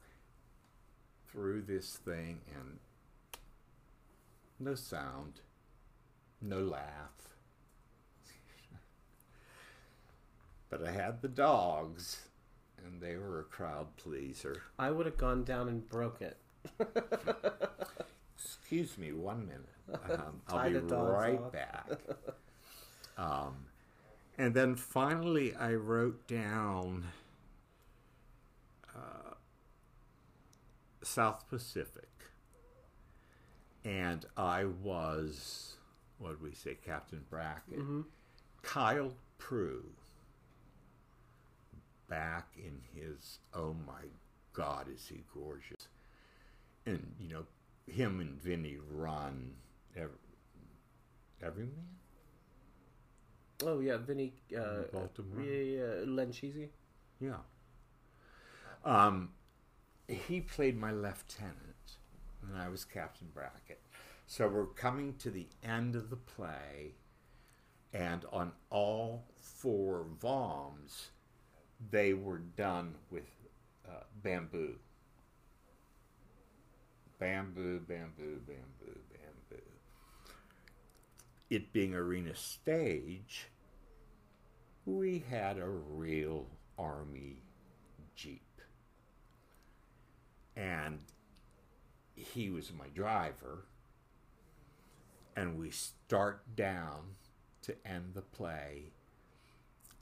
[1.31, 2.79] through this thing and
[4.59, 5.41] no sound,
[6.41, 7.31] no laugh.
[10.71, 12.29] but I had the dogs,
[12.79, 14.63] and they were a crowd pleaser.
[14.79, 16.37] I would have gone down and broke it.
[18.43, 20.11] Excuse me one minute.
[20.11, 21.53] Um, I'll be right off.
[21.53, 21.87] back.
[23.19, 23.67] Um,
[24.39, 27.05] and then finally, I wrote down
[28.95, 29.35] uh,
[31.03, 32.09] South Pacific.
[33.85, 35.77] And I was,
[36.19, 38.03] what did we say, Captain Brackett, mm-hmm.
[38.63, 39.87] Kyle Prue,
[42.09, 44.03] back in his, oh my
[44.53, 45.89] God, is he gorgeous.
[46.85, 47.45] And, you know,
[47.87, 49.53] him and Vinny run
[49.97, 50.11] every,
[51.43, 52.01] every man.
[53.63, 54.33] Oh yeah, Vinny.
[54.57, 55.45] Uh, Baltimore.
[55.45, 56.05] Yeah, yeah.
[56.07, 56.71] Len Cheesy.
[57.21, 57.37] Yeah.
[58.85, 59.31] Um,
[60.09, 61.99] he played my lieutenant,
[62.43, 63.81] and I was Captain Brackett.
[64.27, 66.95] So we're coming to the end of the play,
[67.93, 71.09] and on all four VOMs,
[71.91, 73.29] they were done with
[73.87, 74.77] uh, bamboo.
[77.21, 79.63] Bamboo, bamboo, bamboo, bamboo.
[81.51, 83.49] It being arena stage,
[84.87, 86.47] we had a real
[86.79, 87.43] army
[88.17, 88.63] jeep.
[90.57, 91.01] And
[92.15, 93.67] he was my driver.
[95.37, 97.17] And we start down
[97.63, 98.93] to end the play.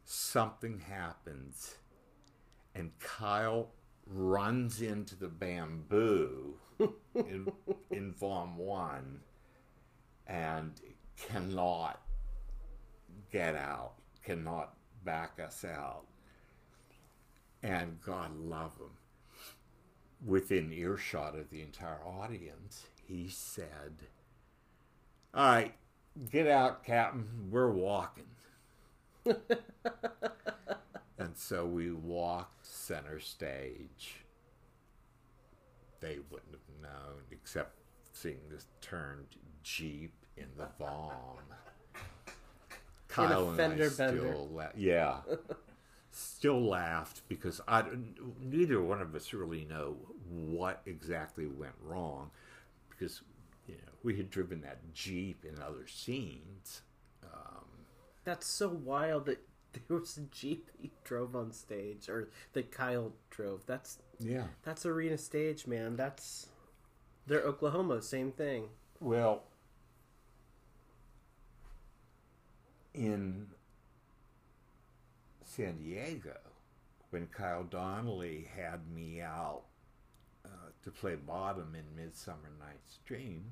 [0.05, 1.77] Something happens,
[2.75, 3.73] and Kyle
[4.11, 6.55] runs into the bamboo
[7.15, 7.53] in,
[7.91, 9.21] in Vom 1
[10.27, 10.73] and
[11.17, 12.01] cannot
[13.33, 13.95] get out,
[14.25, 14.75] cannot
[15.05, 16.05] back us out.
[17.63, 18.91] And God love him.
[20.25, 23.95] Within earshot of the entire audience, he said,
[25.35, 25.75] All right,
[26.31, 27.49] get out, Captain.
[27.51, 28.25] We're walking.
[31.19, 34.25] and so we walked center stage.
[36.01, 37.73] They wouldn't have known, except
[38.13, 39.27] seeing this turned
[39.63, 41.11] Jeep in the Vom.
[43.09, 45.17] Kyle and I still la- yeah,
[46.11, 47.85] still laughed because I
[48.41, 49.97] neither one of us really know
[50.29, 52.31] what exactly went wrong
[52.91, 53.23] because
[53.67, 56.83] you know we had driven that Jeep in other scenes.
[57.25, 57.65] Um,
[58.25, 59.43] That's so wild that
[59.89, 63.65] there was a jeep he drove on stage, or that Kyle drove.
[63.67, 64.47] That's Yeah.
[64.63, 65.97] that's arena stage, man.
[65.97, 66.49] That's
[67.27, 68.69] they're Oklahoma, same thing.
[69.01, 69.45] Well,
[72.95, 73.47] in
[75.45, 76.37] San Diego,
[77.11, 79.63] when Kyle Donnelly had me out
[80.45, 80.49] uh,
[80.85, 83.45] to play bottom in Midsummer Night's Dream,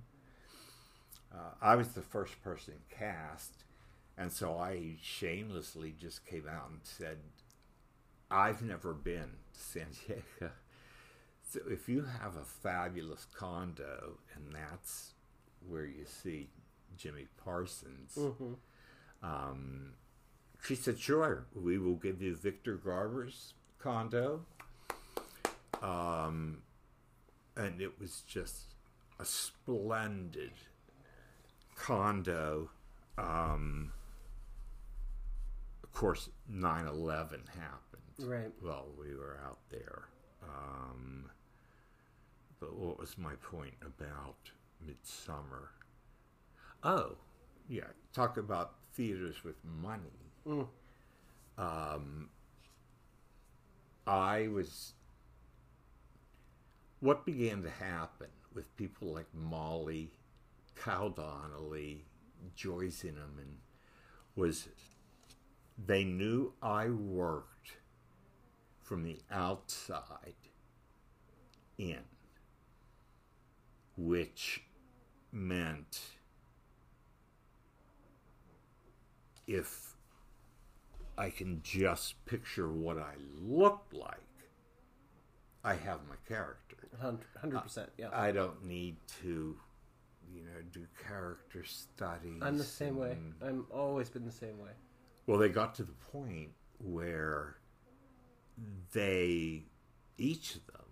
[1.32, 3.64] uh, I was the first person cast,
[4.18, 7.18] and so I shamelessly just came out and said,
[8.30, 10.52] I've never been to San Diego.
[11.48, 15.12] So if you have a fabulous condo, and that's
[15.68, 16.48] where you see
[16.96, 18.18] Jimmy Parsons,
[19.22, 19.92] um,
[20.60, 24.44] she said, "Sure, we will give you Victor Garber's condo."
[25.80, 26.62] Um,
[27.56, 28.74] and it was just
[29.20, 30.50] a splendid
[31.76, 32.70] condo.
[33.16, 33.92] Um,
[35.96, 38.02] of course, 9/11 happened.
[38.18, 38.52] Right.
[38.62, 40.08] Well, we were out there.
[40.42, 41.30] Um,
[42.60, 45.70] but what was my point about Midsummer?
[46.82, 47.16] Oh,
[47.66, 47.88] yeah.
[48.12, 50.34] Talk about theaters with money.
[51.56, 52.28] Um,
[54.06, 54.92] I was.
[57.00, 60.10] What began to happen with people like Molly,
[60.74, 62.04] Kyle Donnelly,
[62.54, 63.60] Joy Zinoman
[64.34, 64.68] was
[65.84, 67.72] they knew I worked
[68.82, 70.34] from the outside
[71.78, 72.00] in,
[73.96, 74.62] which
[75.32, 76.00] meant
[79.46, 79.94] if
[81.18, 84.20] I can just picture what I looked like,
[85.64, 86.76] I have my character.
[87.00, 87.90] Hundred percent.
[87.98, 88.08] Yeah.
[88.12, 89.56] I don't need to,
[90.32, 92.40] you know, do character studies.
[92.42, 93.16] I'm the same way.
[93.42, 94.70] I'm always been the same way.
[95.26, 97.56] Well, they got to the point where
[98.92, 99.64] they,
[100.16, 100.82] each of them,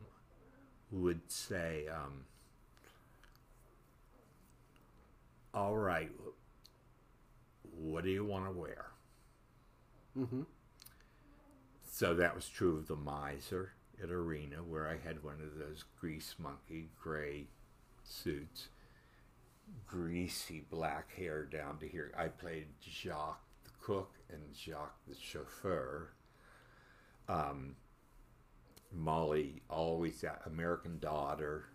[0.90, 2.24] would say, um,
[5.52, 6.10] "All right,
[7.76, 8.86] what do you want to wear?"
[10.16, 10.42] Mm-hmm.
[11.90, 15.84] So that was true of the miser at Arena, where I had one of those
[16.00, 17.46] grease monkey gray
[18.02, 18.68] suits,
[19.86, 22.12] greasy black hair down to here.
[22.16, 26.10] I played Jacques the cook and Jacques the chauffeur.
[27.28, 27.76] Um,
[28.92, 31.66] Molly always that American Daughter.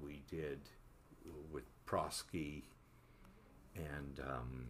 [0.00, 0.60] We did
[1.50, 2.64] with Prosky,
[3.74, 4.66] and um,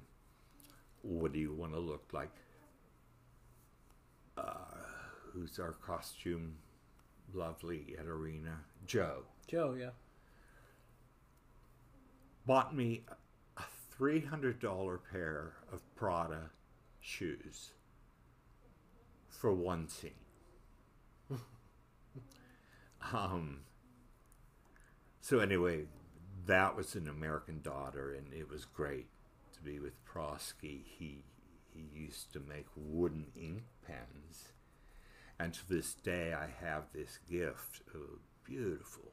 [1.02, 2.30] what do you want to look like?
[5.36, 6.56] who's our costume
[7.34, 9.90] lovely at Arena, Joe, Joe, yeah.
[12.46, 13.02] bought me
[13.56, 16.50] a three hundred dollar pair of Prada
[17.06, 17.70] shoes
[19.28, 20.10] for one scene.
[23.12, 23.60] um.
[25.20, 25.86] So anyway,
[26.46, 29.06] that was an American Daughter, and it was great
[29.54, 30.82] to be with Prosky.
[30.84, 31.22] He
[31.72, 34.52] he used to make wooden ink pens,
[35.38, 39.12] and to this day, I have this gift of a beautiful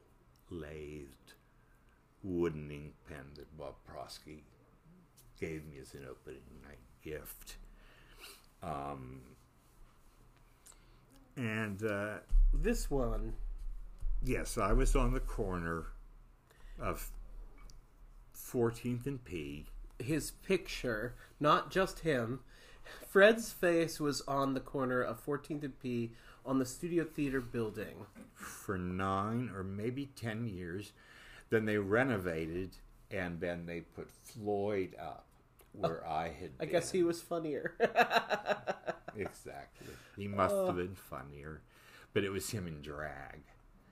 [0.50, 1.34] lathed
[2.22, 4.40] wooden ink pen that Bob Prosky
[5.38, 7.56] gave me as an opening night gift.
[8.64, 9.20] Um,
[11.36, 12.14] and uh,
[12.52, 13.34] This one,
[14.24, 15.86] yes, I was on the corner
[16.80, 17.10] of
[18.34, 19.66] 14th and P.
[19.98, 22.40] his picture, not just him.
[23.08, 26.12] Fred's face was on the corner of 14th and P
[26.44, 28.06] on the Studio Theater building.
[28.34, 30.92] for nine or maybe ten years.
[31.50, 32.76] Then they renovated,
[33.10, 35.26] and then they put Floyd up
[35.74, 36.50] where I had.
[36.60, 37.74] I guess he was funnier.
[39.16, 39.88] exactly.
[40.16, 41.62] He must have been funnier,
[42.12, 43.42] but it was him in drag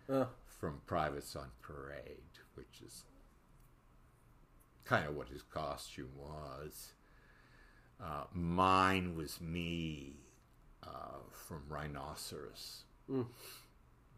[0.08, 3.04] Uh, from Privates on Parade, which is
[4.84, 6.92] kind of what his costume was.
[8.00, 10.16] Uh, mine was me
[10.82, 12.84] uh, from Rhinoceros.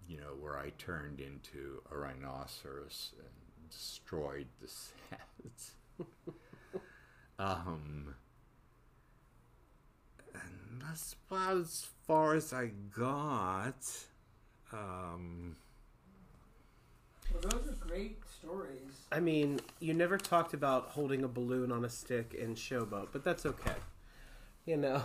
[0.06, 4.68] You know, where I turned into a rhinoceros and destroyed the
[5.48, 5.72] sets.
[7.38, 8.14] um,
[10.34, 13.76] and that's about as far as I got.
[14.72, 15.56] Um,
[17.32, 19.06] Well, those are great stories.
[19.10, 23.24] I mean, you never talked about holding a balloon on a stick in Showboat, but
[23.24, 23.74] that's okay.
[24.66, 25.02] You know.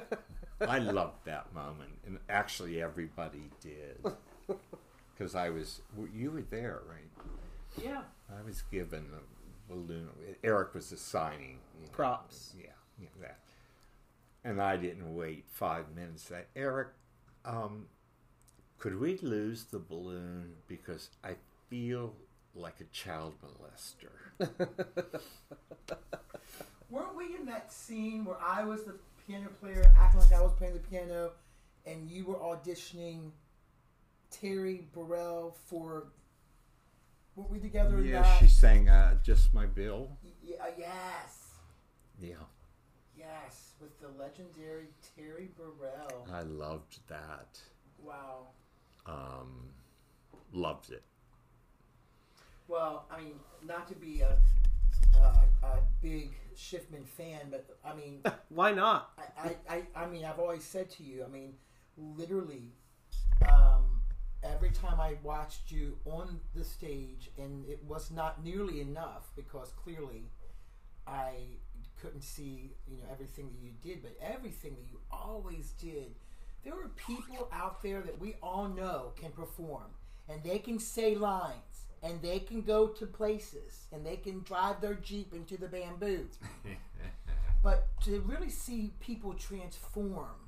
[0.66, 4.04] I loved that moment, and actually everybody did,
[5.14, 5.80] because I was.
[6.14, 7.28] You were there, right?
[7.82, 8.02] Yeah.
[8.30, 9.33] I was given a
[9.68, 10.08] balloon.
[10.42, 12.54] Eric was assigning you know, Props.
[12.58, 12.66] Yeah,
[12.98, 13.38] yeah, that.
[14.44, 16.30] And I didn't wait five minutes.
[16.30, 16.88] I, Eric,
[17.44, 17.86] um,
[18.78, 21.36] could we lose the balloon because I
[21.70, 22.14] feel
[22.54, 24.10] like a child molester?
[26.90, 28.94] Weren't we in that scene where I was the
[29.26, 31.32] piano player, acting like I was playing the piano,
[31.86, 33.30] and you were auditioning
[34.30, 36.08] Terry Burrell for?
[37.36, 38.38] Were we together in yeah, that?
[38.38, 41.54] she sang uh, "Just My Bill." Y- uh, yes,
[42.20, 42.34] Yeah,
[43.18, 44.86] yes, with the legendary
[45.16, 46.28] Terry Burrell.
[46.32, 47.58] I loved that.
[47.98, 48.48] Wow.
[49.06, 49.70] Um,
[50.52, 51.02] loved it.
[52.68, 53.34] Well, I mean,
[53.66, 54.38] not to be a,
[55.16, 59.10] a, a big Shiffman fan, but I mean, Why not?
[59.18, 61.54] I, I, I, I mean, I've always said to you, I mean,
[61.98, 62.72] literally,
[63.50, 63.93] um,
[64.44, 69.72] every time I watched you on the stage, and it was not nearly enough because
[69.82, 70.30] clearly
[71.06, 71.32] I
[72.00, 76.14] couldn't see, you know, everything that you did, but everything that you always did.
[76.64, 79.90] There are people out there that we all know can perform,
[80.28, 84.80] and they can say lines, and they can go to places, and they can drive
[84.80, 86.28] their Jeep into the bamboo.
[87.64, 90.43] But to really see people transform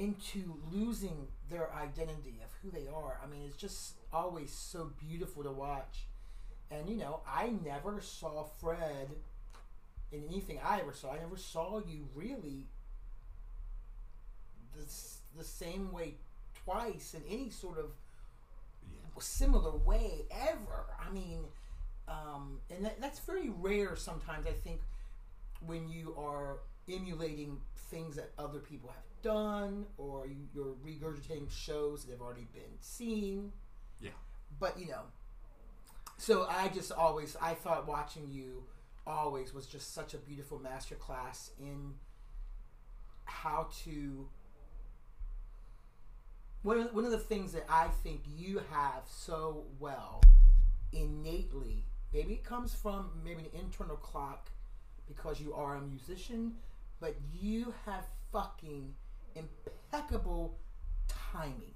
[0.00, 5.42] into losing their identity of who they are, I mean, it's just always so beautiful
[5.42, 6.06] to watch.
[6.70, 9.10] And you know, I never saw Fred
[10.10, 11.12] in anything I ever saw.
[11.12, 12.66] I never saw you really
[14.76, 14.84] the,
[15.36, 16.14] the same way
[16.64, 17.90] twice in any sort of
[19.18, 20.86] similar way ever.
[20.98, 21.44] I mean,
[22.08, 24.80] um, and that, that's very rare sometimes, I think,
[25.66, 27.58] when you are emulating
[27.90, 32.78] things that other people have done or you, you're regurgitating shows that have already been
[32.80, 33.52] seen.
[34.00, 34.10] Yeah.
[34.58, 35.02] But, you know,
[36.16, 38.64] so I just always, I thought watching you
[39.06, 41.94] always was just such a beautiful masterclass in
[43.24, 44.28] how to
[46.62, 50.20] one of, one of the things that I think you have so well
[50.92, 54.50] innately, maybe it comes from maybe an internal clock
[55.06, 56.52] because you are a musician,
[57.00, 58.94] but you have fucking
[59.34, 60.58] impeccable
[61.32, 61.74] timing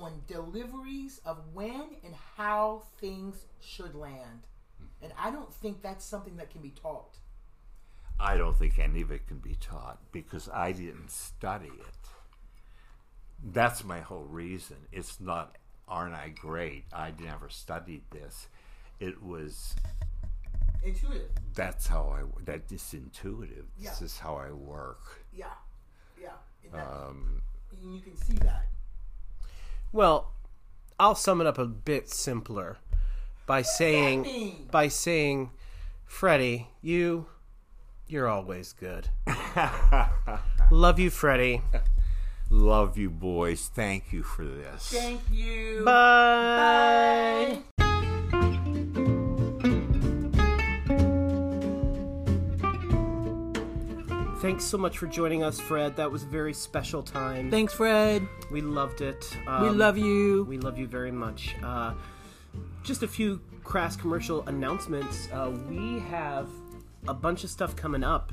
[0.00, 4.46] on deliveries of when and how things should land.
[4.82, 5.04] Mm-hmm.
[5.04, 7.18] And I don't think that's something that can be taught.
[8.18, 12.08] I don't think any of it can be taught because I didn't study it.
[13.52, 14.76] That's my whole reason.
[14.90, 15.56] It's not,
[15.86, 16.84] aren't I great?
[16.92, 18.48] I never studied this.
[18.98, 19.76] It was,
[20.82, 21.28] Intuitive.
[21.54, 23.66] that's how I, that is intuitive.
[23.78, 25.24] This is how I work.
[25.34, 25.46] Yeah.
[26.20, 26.30] Yeah.
[26.72, 28.66] And, that, Um, and you can see that.
[29.92, 30.32] Well,
[30.98, 32.78] I'll sum it up a bit simpler
[33.46, 34.68] by saying mean?
[34.70, 35.50] by saying,
[36.06, 37.26] Freddie, you
[38.08, 39.08] you're always good.
[40.70, 41.62] Love you, Freddie.
[42.50, 43.70] Love you, boys.
[43.74, 44.90] Thank you for this.
[44.90, 45.82] Thank you.
[45.84, 47.58] Bye.
[47.66, 47.75] Bye.
[54.46, 55.96] Thanks so much for joining us, Fred.
[55.96, 57.50] That was a very special time.
[57.50, 58.28] Thanks, Fred.
[58.48, 59.28] we loved it.
[59.44, 60.44] we Um, love you.
[60.48, 61.56] We love you very much.
[61.64, 61.94] Uh,
[62.84, 65.28] just a few crass commercial announcements.
[65.32, 66.48] Uh, we have
[67.08, 68.30] a bunch of stuff coming up